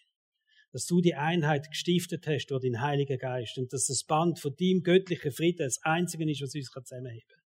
[0.73, 4.55] Dass du die Einheit gestiftet hast durch den Heiligen Geist und dass das Band von
[4.59, 7.43] deinem göttlichen Frieden das Einzige ist, was uns zusammenheben kann.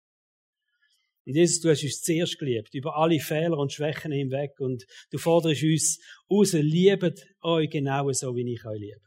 [1.25, 5.17] Und Jesus, du hast uns zuerst geliebt, über alle Fehler und Schwächen hinweg und du
[5.19, 5.99] forderst uns
[6.31, 9.01] raus, liebet euch genau so, wie ich euch liebe.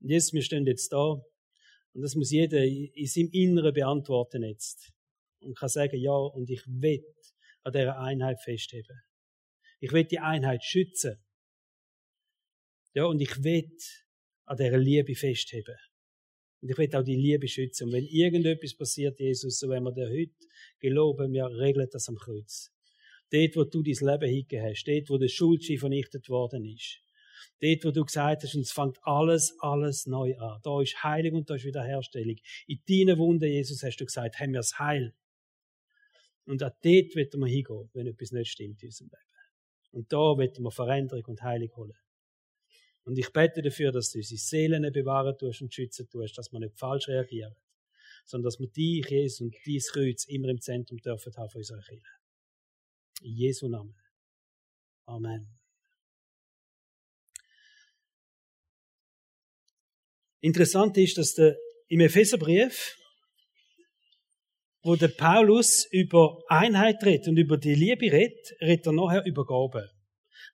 [0.00, 1.20] Und Jesus, wir stehen jetzt da
[1.92, 4.94] und das muss jeder in seinem Inneren beantworten jetzt
[5.44, 7.04] und kann sagen, ja, und ich will
[7.62, 9.02] an dieser Einheit festheben.
[9.80, 11.22] Ich will die Einheit schützen.
[12.94, 13.70] Ja, und ich will
[14.46, 15.76] an dieser Liebe festheben.
[16.60, 17.88] Und ich will auch die Liebe schützen.
[17.88, 20.32] Und wenn irgendetwas passiert, Jesus, so wenn wir dir heute
[20.80, 22.72] geloben, wir regeln das am Kreuz.
[23.30, 27.00] Dort, wo du dein Leben hingegeben hast, dort, wo der Schuldschein vernichtet worden ist,
[27.60, 30.60] dort, wo du gesagt hast, und es fängt alles, alles neu an.
[30.62, 32.36] Da ist Heilung und da ist Wiederherstellung.
[32.66, 35.14] In deinen Wunden, Jesus, hast du gesagt, haben wir das Heil.
[36.46, 39.24] Und auch dort wird wir hingehen, wenn etwas nicht stimmt in unserem Leben.
[39.92, 41.98] Und da wird wir Veränderung und Heilung holen.
[43.04, 46.58] Und ich bete dafür, dass du unsere Seelen bewahren tust und schützen tust, dass wir
[46.58, 47.54] nicht falsch reagieren,
[48.24, 51.82] sondern dass wir dich, Jesus, und dein Kreuz immer im Zentrum dürfen haben von unserer
[51.82, 52.02] Kirche.
[53.22, 53.94] In Jesu Namen.
[55.06, 55.48] Amen.
[60.40, 61.56] Interessant ist, dass der,
[61.88, 62.98] im Epheserbrief
[64.84, 69.46] wo der Paulus über Einheit redet und über die Liebe redet, redet er nachher über
[69.46, 69.88] Gaben.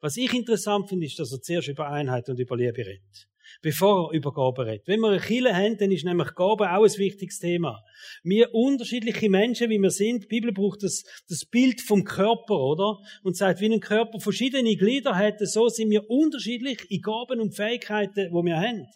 [0.00, 3.26] Was ich interessant finde, ist, dass er zuerst über Einheit und über Liebe redet.
[3.60, 4.86] Bevor er über Gaben redet.
[4.86, 7.82] Wenn wir eine Kille haben, dann ist nämlich Gaben auch ein wichtiges Thema.
[8.22, 12.98] Wir unterschiedliche Menschen, wie wir sind, die Bibel braucht das, das Bild vom Körper, oder?
[13.24, 17.56] Und sagt, wie ein Körper verschiedene Glieder hätte, so sind wir unterschiedlich in Gaben und
[17.56, 18.86] Fähigkeiten, die wir haben.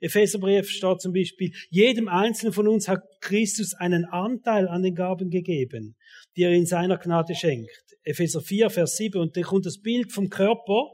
[0.00, 5.28] Epheserbrief steht zum Beispiel, jedem Einzelnen von uns hat Christus einen Anteil an den Gaben
[5.28, 5.96] gegeben,
[6.36, 7.70] die er in seiner Gnade schenkt.
[8.02, 9.20] Epheser 4, Vers 7.
[9.20, 10.86] Und da kommt das Bild vom Körper.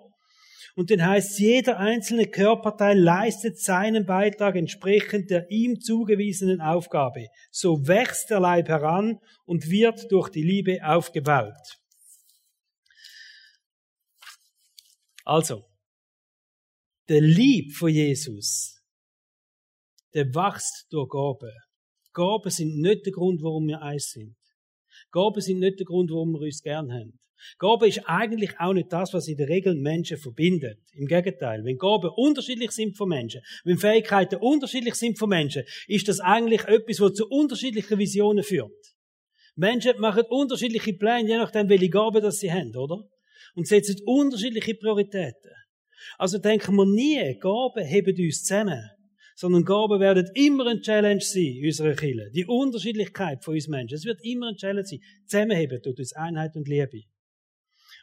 [0.74, 7.28] Und dann heißt, jeder einzelne Körperteil leistet seinen Beitrag entsprechend der ihm zugewiesenen Aufgabe.
[7.50, 11.78] So wächst der Leib heran und wird durch die Liebe aufgebaut.
[15.24, 15.64] Also,
[17.08, 18.75] der Lieb von Jesus
[20.16, 21.52] der wächst durch Gaben.
[22.14, 24.34] Gaben sind nicht der Grund, warum wir eins sind.
[25.12, 27.20] Gaben sind nicht der Grund, warum wir uns gern haben.
[27.58, 30.78] Gaben ist eigentlich auch nicht das, was in der Regel Menschen verbindet.
[30.94, 31.62] Im Gegenteil.
[31.64, 36.64] Wenn Gaben unterschiedlich sind von Menschen, wenn Fähigkeiten unterschiedlich sind von Menschen, ist das eigentlich
[36.64, 38.72] etwas, was zu unterschiedlichen Visionen führt.
[39.54, 43.06] Menschen machen unterschiedliche Pläne, je nachdem, welche Gaben das sie haben, oder?
[43.54, 45.52] Und setzen unterschiedliche Prioritäten.
[46.16, 48.95] Also denken wir nie, Gaben heben uns zusammen.
[49.38, 52.30] Sondern Gaben werden immer ein Challenge sein, unserer Kirche.
[52.34, 53.94] Die Unterschiedlichkeit von uns Menschen.
[53.94, 55.00] Es wird immer ein Challenge sein.
[55.26, 57.02] Zusammenheben tut uns Einheit und Liebe.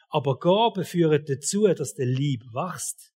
[0.08, 3.12] Aber Gaben führen dazu, dass der Lieb wächst.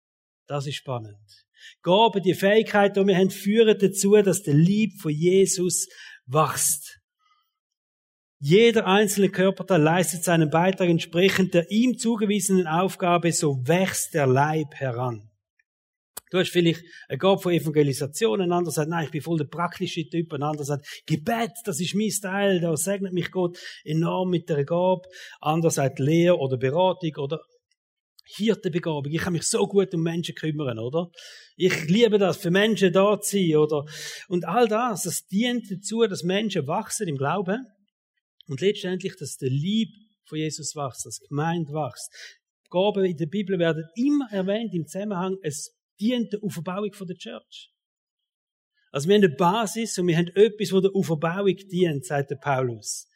[0.48, 1.46] Das ist spannend.
[1.84, 5.88] Gaben, die Fähigkeit, die wir haben, führen dazu, dass der Lieb von Jesus
[6.26, 7.00] wächst.
[8.40, 14.76] Jeder einzelne Körperteil leistet seinen Beitrag entsprechend der ihm zugewiesenen Aufgabe, so wächst der Leib
[14.76, 15.27] heran.
[16.30, 19.46] Du hast vielleicht eine Gabe von Evangelisation, ein anderer sagt, nein, ich bin voll der
[19.46, 24.30] praktische Typ, ein anderer sagt, Gebet, das ist mein Teil, da segnet mich Gott enorm
[24.30, 25.04] mit der Gabe.
[25.40, 27.40] Anderer sagt Lehr oder Beratung oder
[28.36, 29.12] Hirtenbegabung.
[29.12, 31.10] Ich kann mich so gut um Menschen kümmern, oder?
[31.56, 33.86] Ich liebe das, für Menschen da zu sein, oder?
[34.28, 37.66] Und all das, das dient dazu, dass Menschen wachsen im Glauben
[38.48, 39.90] und letztendlich, dass der Lieb
[40.26, 42.12] von Jesus wächst, dass Gemeinde wächst.
[42.70, 47.72] Gaben in der Bibel werden immer erwähnt im Zusammenhang, es dient der Aufbauung der Church.
[48.92, 52.38] Also wir haben eine Basis und wir haben etwas, wo der Aufbauung dient, sagt der
[52.38, 53.08] Paulus.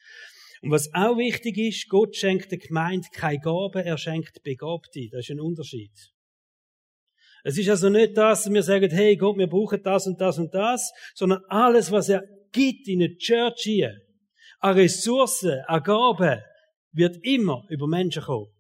[0.62, 5.10] Und was auch wichtig ist, Gott schenkt der Gemeinde keine Gaben, er schenkt Begabte.
[5.12, 5.92] Das ist ein Unterschied.
[7.44, 10.38] Es ist also nicht das, dass wir sagen, hey Gott, wir brauchen das und das
[10.38, 14.00] und das, sondern alles, was er gibt in der Church hier,
[14.60, 16.42] an Ressourcen, an Gaben,
[16.92, 18.52] wird immer über Menschen kommen.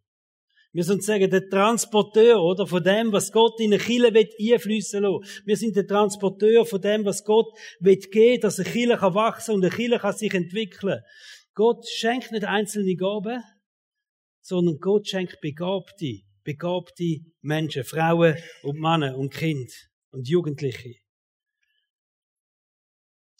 [0.73, 2.65] Wir sind sagen, der Transporteur, oder?
[2.65, 5.43] Von dem, was Gott in eine Kille einfließen lassen.
[5.45, 7.47] Wir sind der Transporteur von dem, was Gott
[7.79, 11.01] wird geben, dass eine Kille kann und eine Kille kann sich entwickeln.
[11.53, 13.43] Gott schenkt nicht einzelne Gaben,
[14.39, 19.73] sondern Gott schenkt begabte, begabte Menschen, Frauen und Männer und Kinder
[20.11, 20.95] und Jugendliche.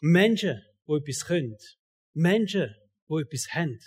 [0.01, 1.57] Menschen, die etwas können.
[2.13, 2.75] Menschen,
[3.09, 3.79] die etwas haben.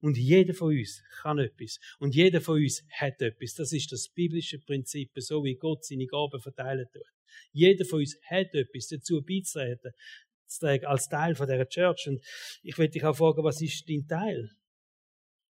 [0.00, 1.80] Und jeder von uns kann etwas.
[1.98, 3.54] Und jeder von uns hat etwas.
[3.54, 7.02] Das ist das biblische Prinzip, so wie Gott seine Gaben verteilen tut.
[7.52, 9.92] Jeder von uns hat etwas dazu beizutreten,
[10.86, 12.08] als Teil von dieser Church.
[12.08, 12.24] Und
[12.62, 14.50] ich will dich auch fragen, was ist dein Teil?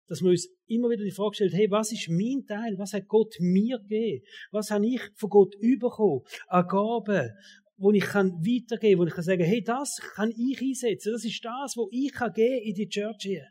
[0.06, 2.78] Dass wir uns immer wieder die Frage stellen, hey, was ist mein Teil?
[2.78, 4.24] Was hat Gott mir gegeben?
[4.50, 6.22] Was habe ich von Gott bekommen?
[6.46, 7.30] An Gaben,
[7.76, 11.12] wo ich kann weitergeben kann, wo ich kann sagen, hey, das kann ich einsetzen.
[11.12, 13.46] Das ist das, wo ich kann geben in die Church hier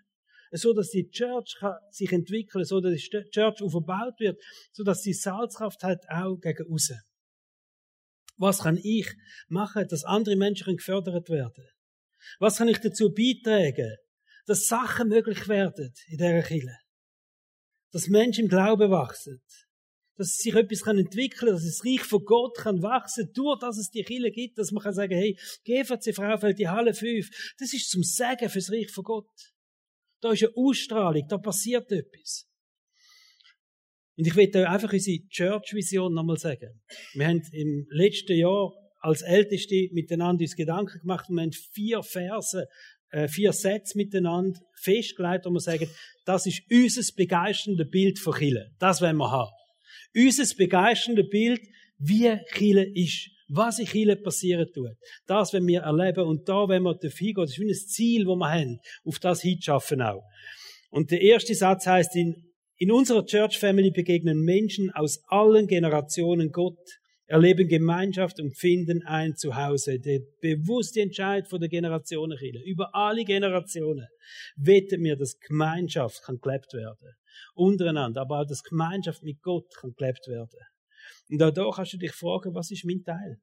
[0.52, 1.56] so dass die Church
[1.92, 6.72] sich entwickeln, so dass die Church aufgebaut wird, so dass sie Salzkraft hat auch gegen
[6.72, 7.02] außen.
[8.38, 9.08] Was kann ich
[9.48, 11.68] machen, dass andere Menschen gefördert werden?
[12.40, 13.98] Was kann ich dazu beitragen,
[14.46, 16.78] dass Sachen möglich werden in dieser Kirche?
[17.92, 19.42] Dass Menschen im Glauben wachsen?
[20.18, 23.90] Dass sich etwas kann entwickeln, dass das Reich von Gott kann wachsen, durch dass es
[23.90, 27.90] die Kirche gibt, dass man kann sagen, hey, GVC Fraufeld, die Halle 5, das ist
[27.90, 29.54] zum Segen fürs Reich von Gott.
[30.22, 32.48] Da ist eine Ausstrahlung, da passiert etwas.
[34.18, 36.82] Und ich will einfach unsere Church-Vision nochmal sagen.
[37.14, 42.02] Wir haben im letzten Jahr als Älteste miteinander uns Gedanken gemacht und wir haben vier
[42.02, 42.68] Verse,
[43.12, 45.88] äh, vier Sätze miteinander festgelegt, wo wir sagen,
[46.26, 48.72] das ist unser begeisterndes Bild von Chile.
[48.80, 49.52] Das wollen wir haben.
[50.16, 51.62] Unser begeisterndes Bild,
[52.00, 54.98] wie Chile ist was in Chile passieren tut.
[55.26, 58.26] Das, wenn wir erleben und da, wenn wir dafür hingehen, das ist wie ein Ziel,
[58.26, 60.24] das wir haben, auf das hinschaffen auch.
[60.90, 62.36] Und der erste Satz heißt, in,
[62.78, 66.78] in unserer Church Family begegnen Menschen aus allen Generationen Gott,
[67.28, 70.00] erleben Gemeinschaft und finden ein Zuhause.
[70.00, 74.08] Der bewusste Entscheid von der Generation Chile, über alle Generationen,
[74.56, 77.16] wettet mir, dass Gemeinschaft kann gelebt werden.
[77.54, 80.60] Untereinander, aber auch, dass Gemeinschaft mit Gott kann gelebt werden.
[81.30, 83.42] Und auch da kannst du dich fragen, was ist mein Teil?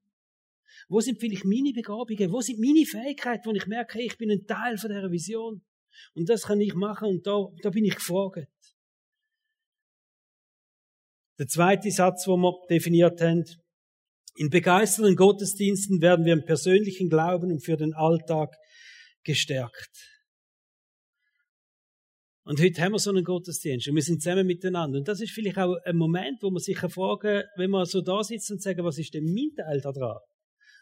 [0.89, 2.33] Wo sind vielleicht meine Begabungen?
[2.33, 5.63] Wo sind meine Fähigkeiten, wo ich merke, ich bin ein Teil von dieser Vision?
[6.15, 8.49] Und das kann ich machen und da, da bin ich gefragt.
[11.39, 13.45] Der zweite Satz, wo wir definiert haben,
[14.37, 18.57] in begeisterten Gottesdiensten werden wir im persönlichen Glauben und für den Alltag
[19.23, 20.14] gestärkt.
[22.47, 24.99] Und heute haben wir so einen Gottesdienst und wir sind zusammen miteinander.
[24.99, 28.23] Und das ist vielleicht auch ein Moment, wo man sich fragen wenn man so da
[28.23, 30.19] sitzt und sagen, was ist denn mein Teil daran?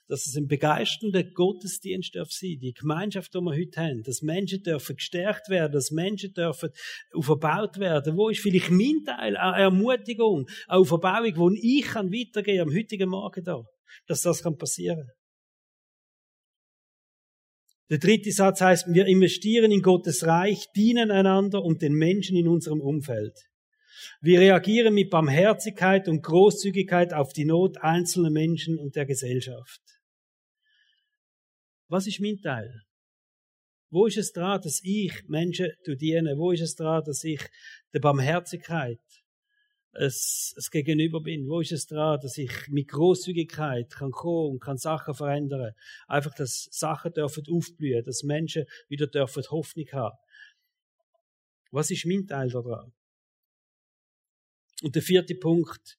[0.08, 4.64] Dass es ein begeisternder Gottesdienst darf sein, die Gemeinschaft, die wir heute haben, dass Menschen
[4.64, 6.70] dürfen gestärkt werden, dass Menschen dürfen
[7.14, 8.16] aufgebaut werden.
[8.16, 13.08] Wo ist vielleicht mein Teil an Ermutigung, an Aufbauung, wo ich kann weitergehen am heutigen
[13.08, 13.62] Morgen da,
[14.08, 15.08] dass das kann passieren.
[17.92, 22.48] Der dritte Satz heißt, wir investieren in Gottes Reich, dienen einander und den Menschen in
[22.48, 23.38] unserem Umfeld.
[24.22, 29.82] Wir reagieren mit Barmherzigkeit und Großzügigkeit auf die Not einzelner Menschen und der Gesellschaft.
[31.88, 32.80] Was ist mein Teil?
[33.90, 36.38] Wo ist es dran, dass ich Menschen diene?
[36.38, 37.42] Wo ist es dran, dass ich
[37.92, 39.00] der Barmherzigkeit
[39.92, 41.48] es, es gegenüber bin?
[41.48, 45.74] Wo ist es dran, dass ich mit Großzügigkeit kann kommen und kann Sachen verändern?
[46.06, 50.16] Einfach, dass Sachen dürfen aufblühen, dass Menschen wieder dürfen Hoffnung haben.
[51.70, 52.92] Was ist mein Teil daran?
[54.82, 55.98] Und der vierte Punkt,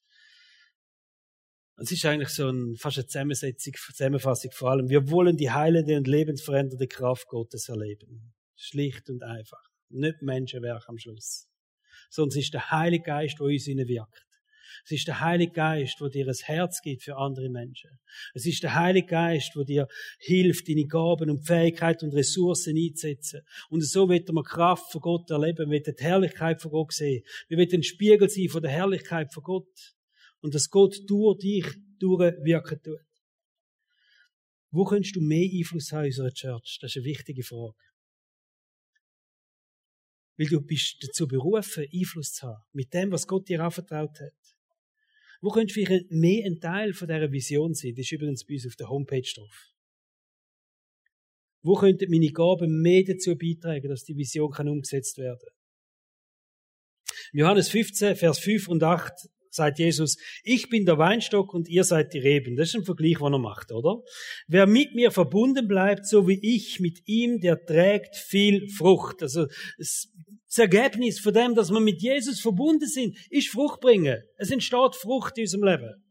[1.76, 4.88] es ist eigentlich so ein, fast eine Zusammensetzung, Zusammenfassung vor allem.
[4.88, 8.32] Wir wollen die heilende und lebensverändernde Kraft Gottes erleben.
[8.54, 9.70] Schlicht und einfach.
[9.88, 11.48] Nicht Menschenwerk am Schluss.
[12.14, 14.24] Sondern es ist der Heilige Geist, der uns wirkt.
[14.84, 17.90] Es ist der Heilige Geist, der dir ein Herz gibt für andere Menschen.
[18.34, 19.88] Es ist der Heilige Geist, der dir
[20.18, 23.40] hilft, deine Gaben und Fähigkeiten und Ressourcen einzusetzen.
[23.68, 25.70] Und so wird man Kraft von Gott erleben.
[25.70, 27.24] Wir die Herrlichkeit von Gott sehen.
[27.48, 29.94] Wir werden ein Spiegel sein von der Herrlichkeit von Gott
[30.40, 31.66] und dass Gott durch dich
[31.98, 33.00] durchwirken tut.
[34.70, 36.78] Wo könntest du mehr Einfluss haben in unserer Church?
[36.80, 37.74] Das ist eine wichtige Frage.
[40.36, 42.62] Weil du bist dazu berufen, Einfluss zu haben.
[42.72, 44.32] Mit dem, was Gott dir anvertraut hat.
[45.40, 47.94] Wo könntest du vielleicht mehr ein Teil von dieser Vision sein?
[47.94, 49.74] Das ist übrigens bei uns auf der Homepage drauf.
[51.62, 55.48] Wo könnten meine Gaben mehr dazu beitragen, dass die Vision kann umgesetzt werden?
[57.32, 59.12] Johannes 15, Vers 5 und 8
[59.54, 62.56] sagt Jesus, ich bin der Weinstock und ihr seid die Reben.
[62.56, 64.02] Das ist ein Vergleich, was er macht, oder?
[64.46, 69.22] Wer mit mir verbunden bleibt, so wie ich mit ihm, der trägt viel Frucht.
[69.22, 69.46] Also
[69.76, 70.08] das
[70.56, 74.22] Ergebnis von dem, dass wir mit Jesus verbunden sind, ist Frucht bringen.
[74.36, 76.04] Es entsteht Frucht in unserem Leben.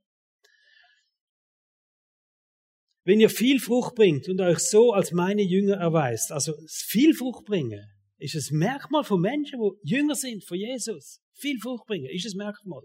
[3.06, 7.46] Wenn ihr viel Frucht bringt und euch so als meine Jünger erweist, also viel Frucht
[7.46, 7.86] bringen,
[8.18, 11.20] ist es Merkmal von Menschen, die Jünger sind von Jesus.
[11.34, 12.84] Viel Frucht bringen, ist es Merkmal.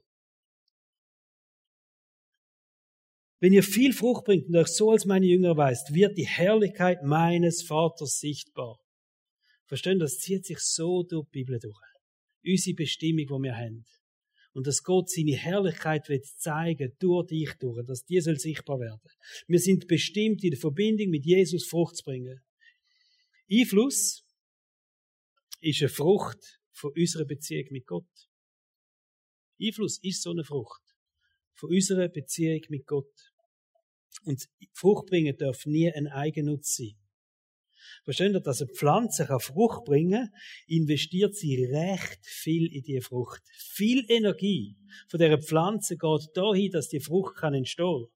[3.41, 7.05] Wenn ihr viel Frucht bringt und euch so als meine Jünger weist, wird die Herrlichkeit
[7.05, 8.80] meines Vaters sichtbar.
[9.66, 11.78] Verstehen, das zieht sich so durch die Bibel durch.
[12.45, 13.84] Unsere Bestimmung, die wir haben.
[14.55, 19.01] Und dass Gott seine Herrlichkeit wird zeigen, durch dich durch, dass die soll sichtbar werden.
[19.47, 22.41] Wir sind bestimmt, in der Verbindung mit Jesus Frucht zu bringen.
[23.51, 24.24] Einfluss
[25.61, 28.09] ist eine Frucht von unserer Beziehung mit Gott.
[29.61, 30.88] Einfluss ist so eine Frucht
[31.59, 33.13] von unserer Beziehung mit Gott.
[34.25, 36.97] Und Frucht bringen darf nie ein Eigennutz sein.
[38.05, 40.33] Verstehen ihr, dass eine Pflanze kann Frucht bringen
[40.67, 43.43] investiert sie recht viel in die Frucht.
[43.57, 44.77] Viel Energie
[45.09, 48.07] von der Pflanze geht dahin, dass die Frucht kann entstehen.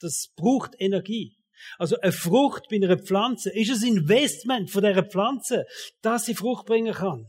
[0.00, 1.36] Das braucht Energie.
[1.78, 5.64] Also eine Frucht bei einer Pflanze ist ein Investment von der Pflanze,
[6.00, 7.26] dass sie Frucht bringen kann.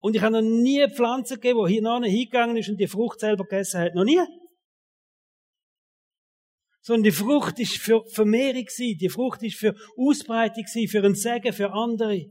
[0.00, 3.20] Und ich habe noch nie eine Pflanze gegeben, die hier hingegangen ist und die Frucht
[3.20, 3.94] selber gegessen hat.
[3.94, 4.20] Noch nie.
[6.80, 8.98] Sondern die Frucht ist für Vermehrung gewesen.
[8.98, 12.30] Die Frucht ist für Ausbreitung gewesen, für ein Segen für andere.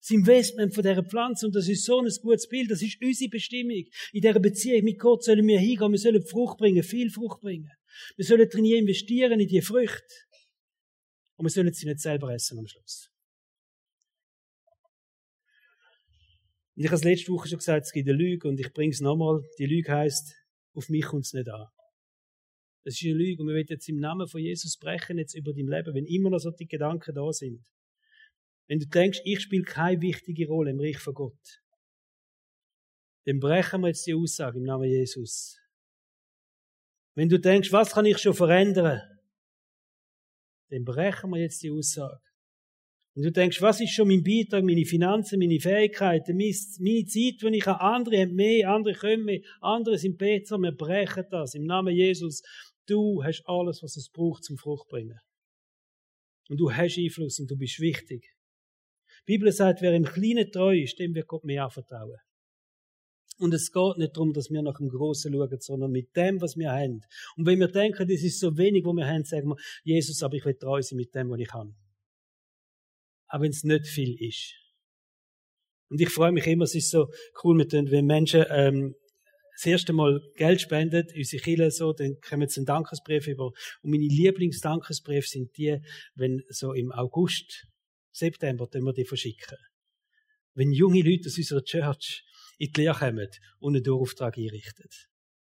[0.00, 3.30] Das Investment von dieser Pflanze, und das ist so ein gutes Bild, das ist unsere
[3.30, 3.84] Bestimmung.
[4.12, 7.72] In dieser Beziehung mit Gott sollen wir hingehen, wir sollen Frucht bringen, viel Frucht bringen.
[8.16, 10.14] Wir sollen drin investieren in die Früchte.
[11.36, 13.10] Und wir sollen sie nicht selber essen am Schluss.
[16.78, 19.00] Ich habe es letzte Woche schon gesagt, es gibt eine Lüge und ich bringe es
[19.00, 19.42] nochmal.
[19.58, 20.34] Die Lüge heisst,
[20.74, 21.66] auf mich kommt es nicht an.
[22.84, 25.52] Das ist eine Lüge und wir wollen jetzt im Namen von Jesus brechen jetzt über
[25.54, 27.64] dein Leben, wenn immer noch solche Gedanken da sind.
[28.68, 31.62] Wenn du denkst, ich spiele keine wichtige Rolle im Reich von Gott,
[33.24, 35.58] dann brechen wir jetzt die Aussage im Namen Jesus.
[37.14, 39.00] Wenn du denkst, was kann ich schon verändern,
[40.68, 42.20] dann brechen wir jetzt die Aussage.
[43.16, 47.54] Und du denkst, was ist schon mein Beitrag, meine Finanzen, meine Fähigkeiten, meine Zeit, wenn
[47.54, 51.64] ich an andere habe mehr, andere können mehr, andere sind besser, wir brechen das im
[51.64, 52.42] Namen Jesus.
[52.86, 55.18] Du hast alles, was es braucht zum Frucht bringen.
[56.50, 58.22] Und du hast Einfluss und du bist wichtig.
[59.26, 62.18] Die Bibel sagt, wer im Kleinen treu ist, dem wird Gott mehr anvertrauen.
[63.38, 66.54] Und es geht nicht darum, dass wir nach dem Großen schauen, sondern mit dem, was
[66.58, 67.00] wir haben.
[67.38, 70.34] Und wenn wir denken, das ist so wenig, was wir haben, sagen wir, Jesus, aber
[70.34, 71.74] ich will treu sein mit dem, was ich habe
[73.36, 74.54] auch wenn es nicht viel ist.
[75.88, 77.08] Und ich freue mich immer, es ist so
[77.44, 78.94] cool, mit den, wenn Menschen ähm,
[79.52, 83.46] das erste Mal Geld spenden, unsere Kinder so, dann kommen sie einen Dankesbrief über.
[83.46, 85.78] Und meine Lieblingsdankesbriefe sind die,
[86.14, 87.66] wenn so im August,
[88.10, 89.58] September, dann wir die verschicken.
[90.54, 92.24] Wenn junge Leute aus unserer Church
[92.58, 93.28] in die Lehre kommen
[93.58, 94.88] und einen Durauftrag einrichten.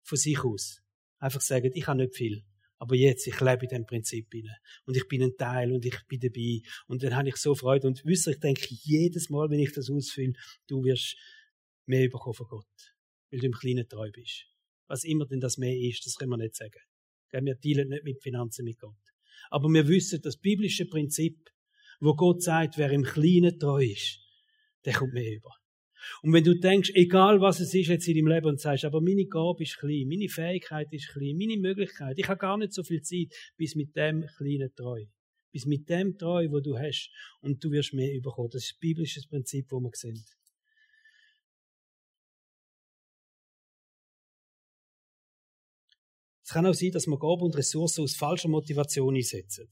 [0.02, 0.82] Von sich aus.
[1.18, 2.42] Einfach sagen, ich habe nicht viel,
[2.78, 4.56] Aber jetzt, ich lebe in diesem Prinzip hinein.
[4.84, 6.60] Und ich bin ein Teil und ich bin dabei.
[6.86, 7.86] Und dann habe ich so Freude.
[7.86, 10.34] Und wisst ich denke jedes Mal, wenn ich das ausfülle,
[10.66, 11.16] du wirst
[11.86, 12.94] mehr bekommen von Gott.
[13.30, 14.46] Weil du im Kleinen treu bist.
[14.88, 16.80] Was immer denn das mehr ist, das können wir nicht sagen.
[17.32, 18.94] Wir dealen nicht mit Finanzen mit Gott.
[19.50, 21.50] Aber wir wissen, das biblische Prinzip,
[22.00, 24.20] wo Gott sagt, wer im Kleinen treu ist,
[24.84, 25.50] der kommt mehr über.
[26.22, 29.00] Und wenn du denkst, egal was es ist jetzt in deinem Leben und sagst, aber
[29.00, 32.82] meine Gabe ist klein, meine Fähigkeit ist klein, meine Möglichkeit, ich habe gar nicht so
[32.82, 35.04] viel Zeit, bis mit dem Kleinen treu.
[35.52, 37.10] Bis mit dem treu, wo du hast.
[37.40, 38.50] Und du wirst mehr überkommen.
[38.50, 40.22] Das ist das biblische Prinzip, wo wir sehen.
[46.46, 49.68] Es kann auch sein, dass wir Gaben und Ressourcen aus falscher Motivation einsetzen.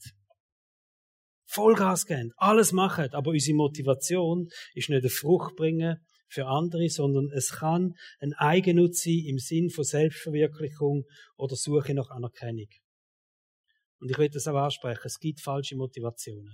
[1.45, 6.05] Vollgas geben, alles machen, aber unsere Motivation ist nicht eine Frucht bringen
[6.35, 11.05] für andere, sondern es kann ein Eigennutz sein im Sinn von Selbstverwirklichung
[11.37, 12.67] oder Suche nach Anerkennung.
[13.99, 16.53] Und ich will das auch ansprechen, es gibt falsche Motivationen.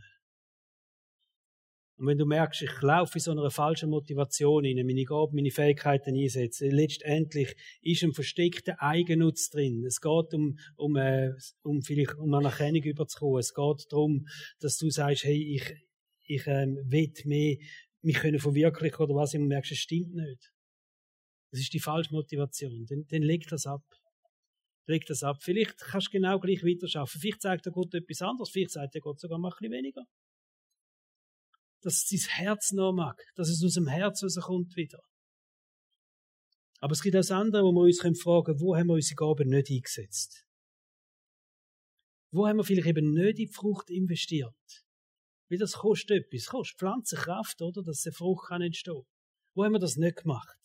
[1.97, 5.51] Und wenn du merkst, ich laufe in so einer falschen Motivation rein, meine Gaben, meine
[5.51, 9.85] Fähigkeiten einsetze, letztendlich ist ein versteckter Eigennutz drin.
[9.85, 11.29] Es geht um, um, äh,
[11.61, 13.39] um vielleicht um Anerkennung überzukommen.
[13.39, 14.25] Es geht darum,
[14.59, 15.75] dass du sagst, hey, ich,
[16.25, 17.57] ich ähm, will mehr
[18.01, 20.51] mich können verwirklichen oder was immer merkst, es stimmt nicht.
[21.51, 22.85] Das ist die falsche Motivation.
[22.85, 23.83] Dann, dann leg das ab.
[24.87, 25.43] Leg das ab.
[25.43, 27.19] Vielleicht kannst du genau gleich weiterschaffen.
[27.19, 28.49] Vielleicht sagt der Gott etwas anderes.
[28.49, 30.05] Vielleicht sagt der Gott sogar mal ein bisschen weniger
[31.81, 35.01] dass es dein Herz noch mag, dass es aus dem Herz rauskommt wieder.
[36.79, 39.49] Aber es gibt auch andere, wo wir uns fragen können, wo haben wir unsere Gaben
[39.49, 40.45] nicht eingesetzt?
[42.31, 44.85] Wo haben wir vielleicht eben nicht in die Frucht investiert?
[45.51, 46.45] Weil das kostet etwas.
[46.45, 47.83] Kostet Pflanzenkraft, oder?
[47.83, 49.03] Dass eine Frucht kann entstehen.
[49.53, 50.57] Wo haben wir das nicht gemacht?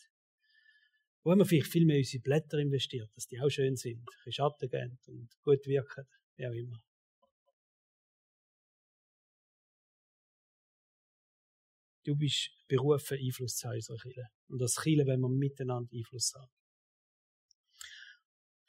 [1.24, 4.06] Wo haben wir vielleicht viel mehr in unsere Blätter investiert, dass die auch schön sind,
[4.06, 6.06] bisschen Schatten geben und gut wirken,
[6.36, 6.80] wie auch immer.
[12.04, 14.28] Du bist berufen, Einfluss zu haben in unserer Kirche.
[14.46, 16.52] Und als Kirche wenn wir miteinander Einfluss haben.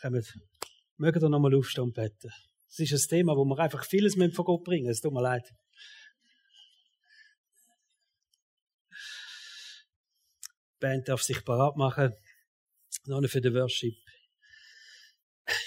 [0.02, 0.34] Kommt,
[0.98, 2.32] mögen wir nochmal aufstehen und beten.
[2.70, 5.48] Das ist ein Thema, wo wir einfach vieles von Gott bringen Es tut mir leid.
[10.80, 12.14] Band darf sich parat machen.
[13.06, 13.96] Noch für den Worship.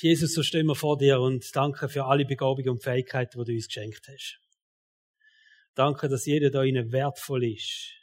[0.01, 3.53] Jesus, so stehen wir vor dir und danke für alle Begabungen und Fähigkeiten, die du
[3.53, 4.41] uns geschenkt hast.
[5.75, 7.95] Danke, dass jeder da ihnen wertvoll ist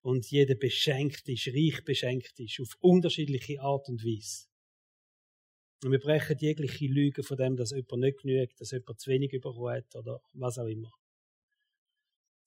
[0.00, 4.46] und jeder beschenkt ist, reich beschenkt ist, auf unterschiedliche Art und Weise.
[5.84, 9.32] Und wir brechen jegliche Lüge von dem, dass jemand nicht genügt, dass jemand zu wenig
[9.32, 10.90] hat oder was auch immer.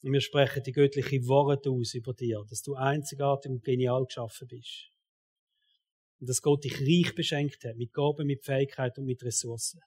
[0.01, 4.47] Und wir sprechen die göttliche Worte aus über dir, dass du einzigartig und genial geschaffen
[4.47, 4.91] bist.
[6.19, 9.81] Und dass Gott dich reich beschenkt hat, mit Gaben, mit Fähigkeiten und mit Ressourcen.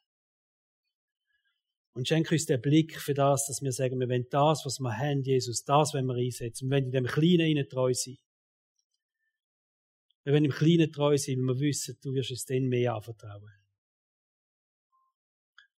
[1.92, 4.96] Und schenke uns den Blick für das, dass wir sagen, wir wollen das, was wir
[4.96, 6.68] haben, Jesus, das wollen wir einsetzen.
[6.68, 8.18] Wir wollen in dem Kleinen ihnen treu sein.
[10.22, 13.50] Wir wollen im Kleinen treu sein, weil wir wissen, du wirst uns dann mehr anvertrauen.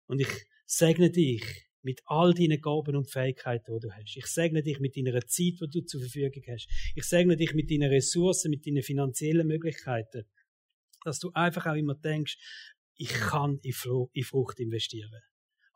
[0.07, 0.29] Und ich
[0.67, 4.17] segne dich mit all deinen Gaben und Fähigkeiten, die du hast.
[4.17, 6.69] Ich segne dich mit deiner Zeit, die du zur Verfügung hast.
[6.95, 10.25] Ich segne dich mit deinen Ressourcen, mit deinen finanziellen Möglichkeiten.
[11.05, 12.37] Dass du einfach auch immer denkst,
[12.95, 15.23] ich kann in Frucht investieren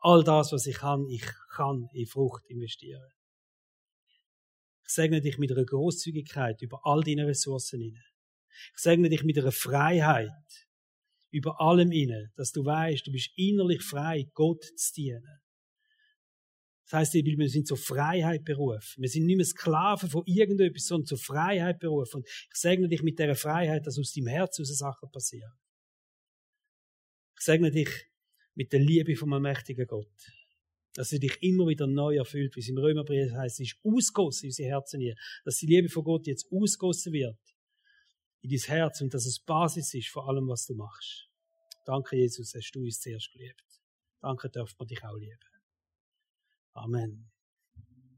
[0.05, 1.25] all das, was ich kann, ich
[1.55, 3.09] kann in Frucht investieren.
[4.85, 8.03] Ich segne dich mit einer Großzügigkeit über all deine Ressourcen inne.
[8.75, 10.29] Ich segne dich mit einer Freiheit
[11.31, 15.41] über allem inne, dass du weißt, du bist innerlich frei, Gott zu dienen.
[16.85, 19.01] Das heißt, wir sind zur Freiheit berufen.
[19.01, 22.17] Wir sind nicht mehr Sklaven von irgendetwas, sondern zur Freiheit berufen.
[22.17, 25.51] Und ich segne dich mit dieser Freiheit, dass aus deinem Herz aus Sachen passieren.
[27.37, 27.89] Ich segne dich
[28.53, 30.07] mit der Liebe vom allmächtigen Gott.
[30.93, 34.49] Dass sie dich immer wieder neu erfüllt, wie es im Römerbrief heißt, ist ausgossen in
[34.49, 35.15] unsere Herzen hier.
[35.43, 37.39] Dass die Liebe von Gott jetzt ausgossen wird
[38.41, 41.27] in dein Herz und dass es Basis ist vor allem, was du machst.
[41.83, 43.63] Danke, Jesus, hast du uns zuerst geliebt.
[44.21, 45.54] Danke, dürfen wir dich auch lieben.
[46.75, 47.25] Amen.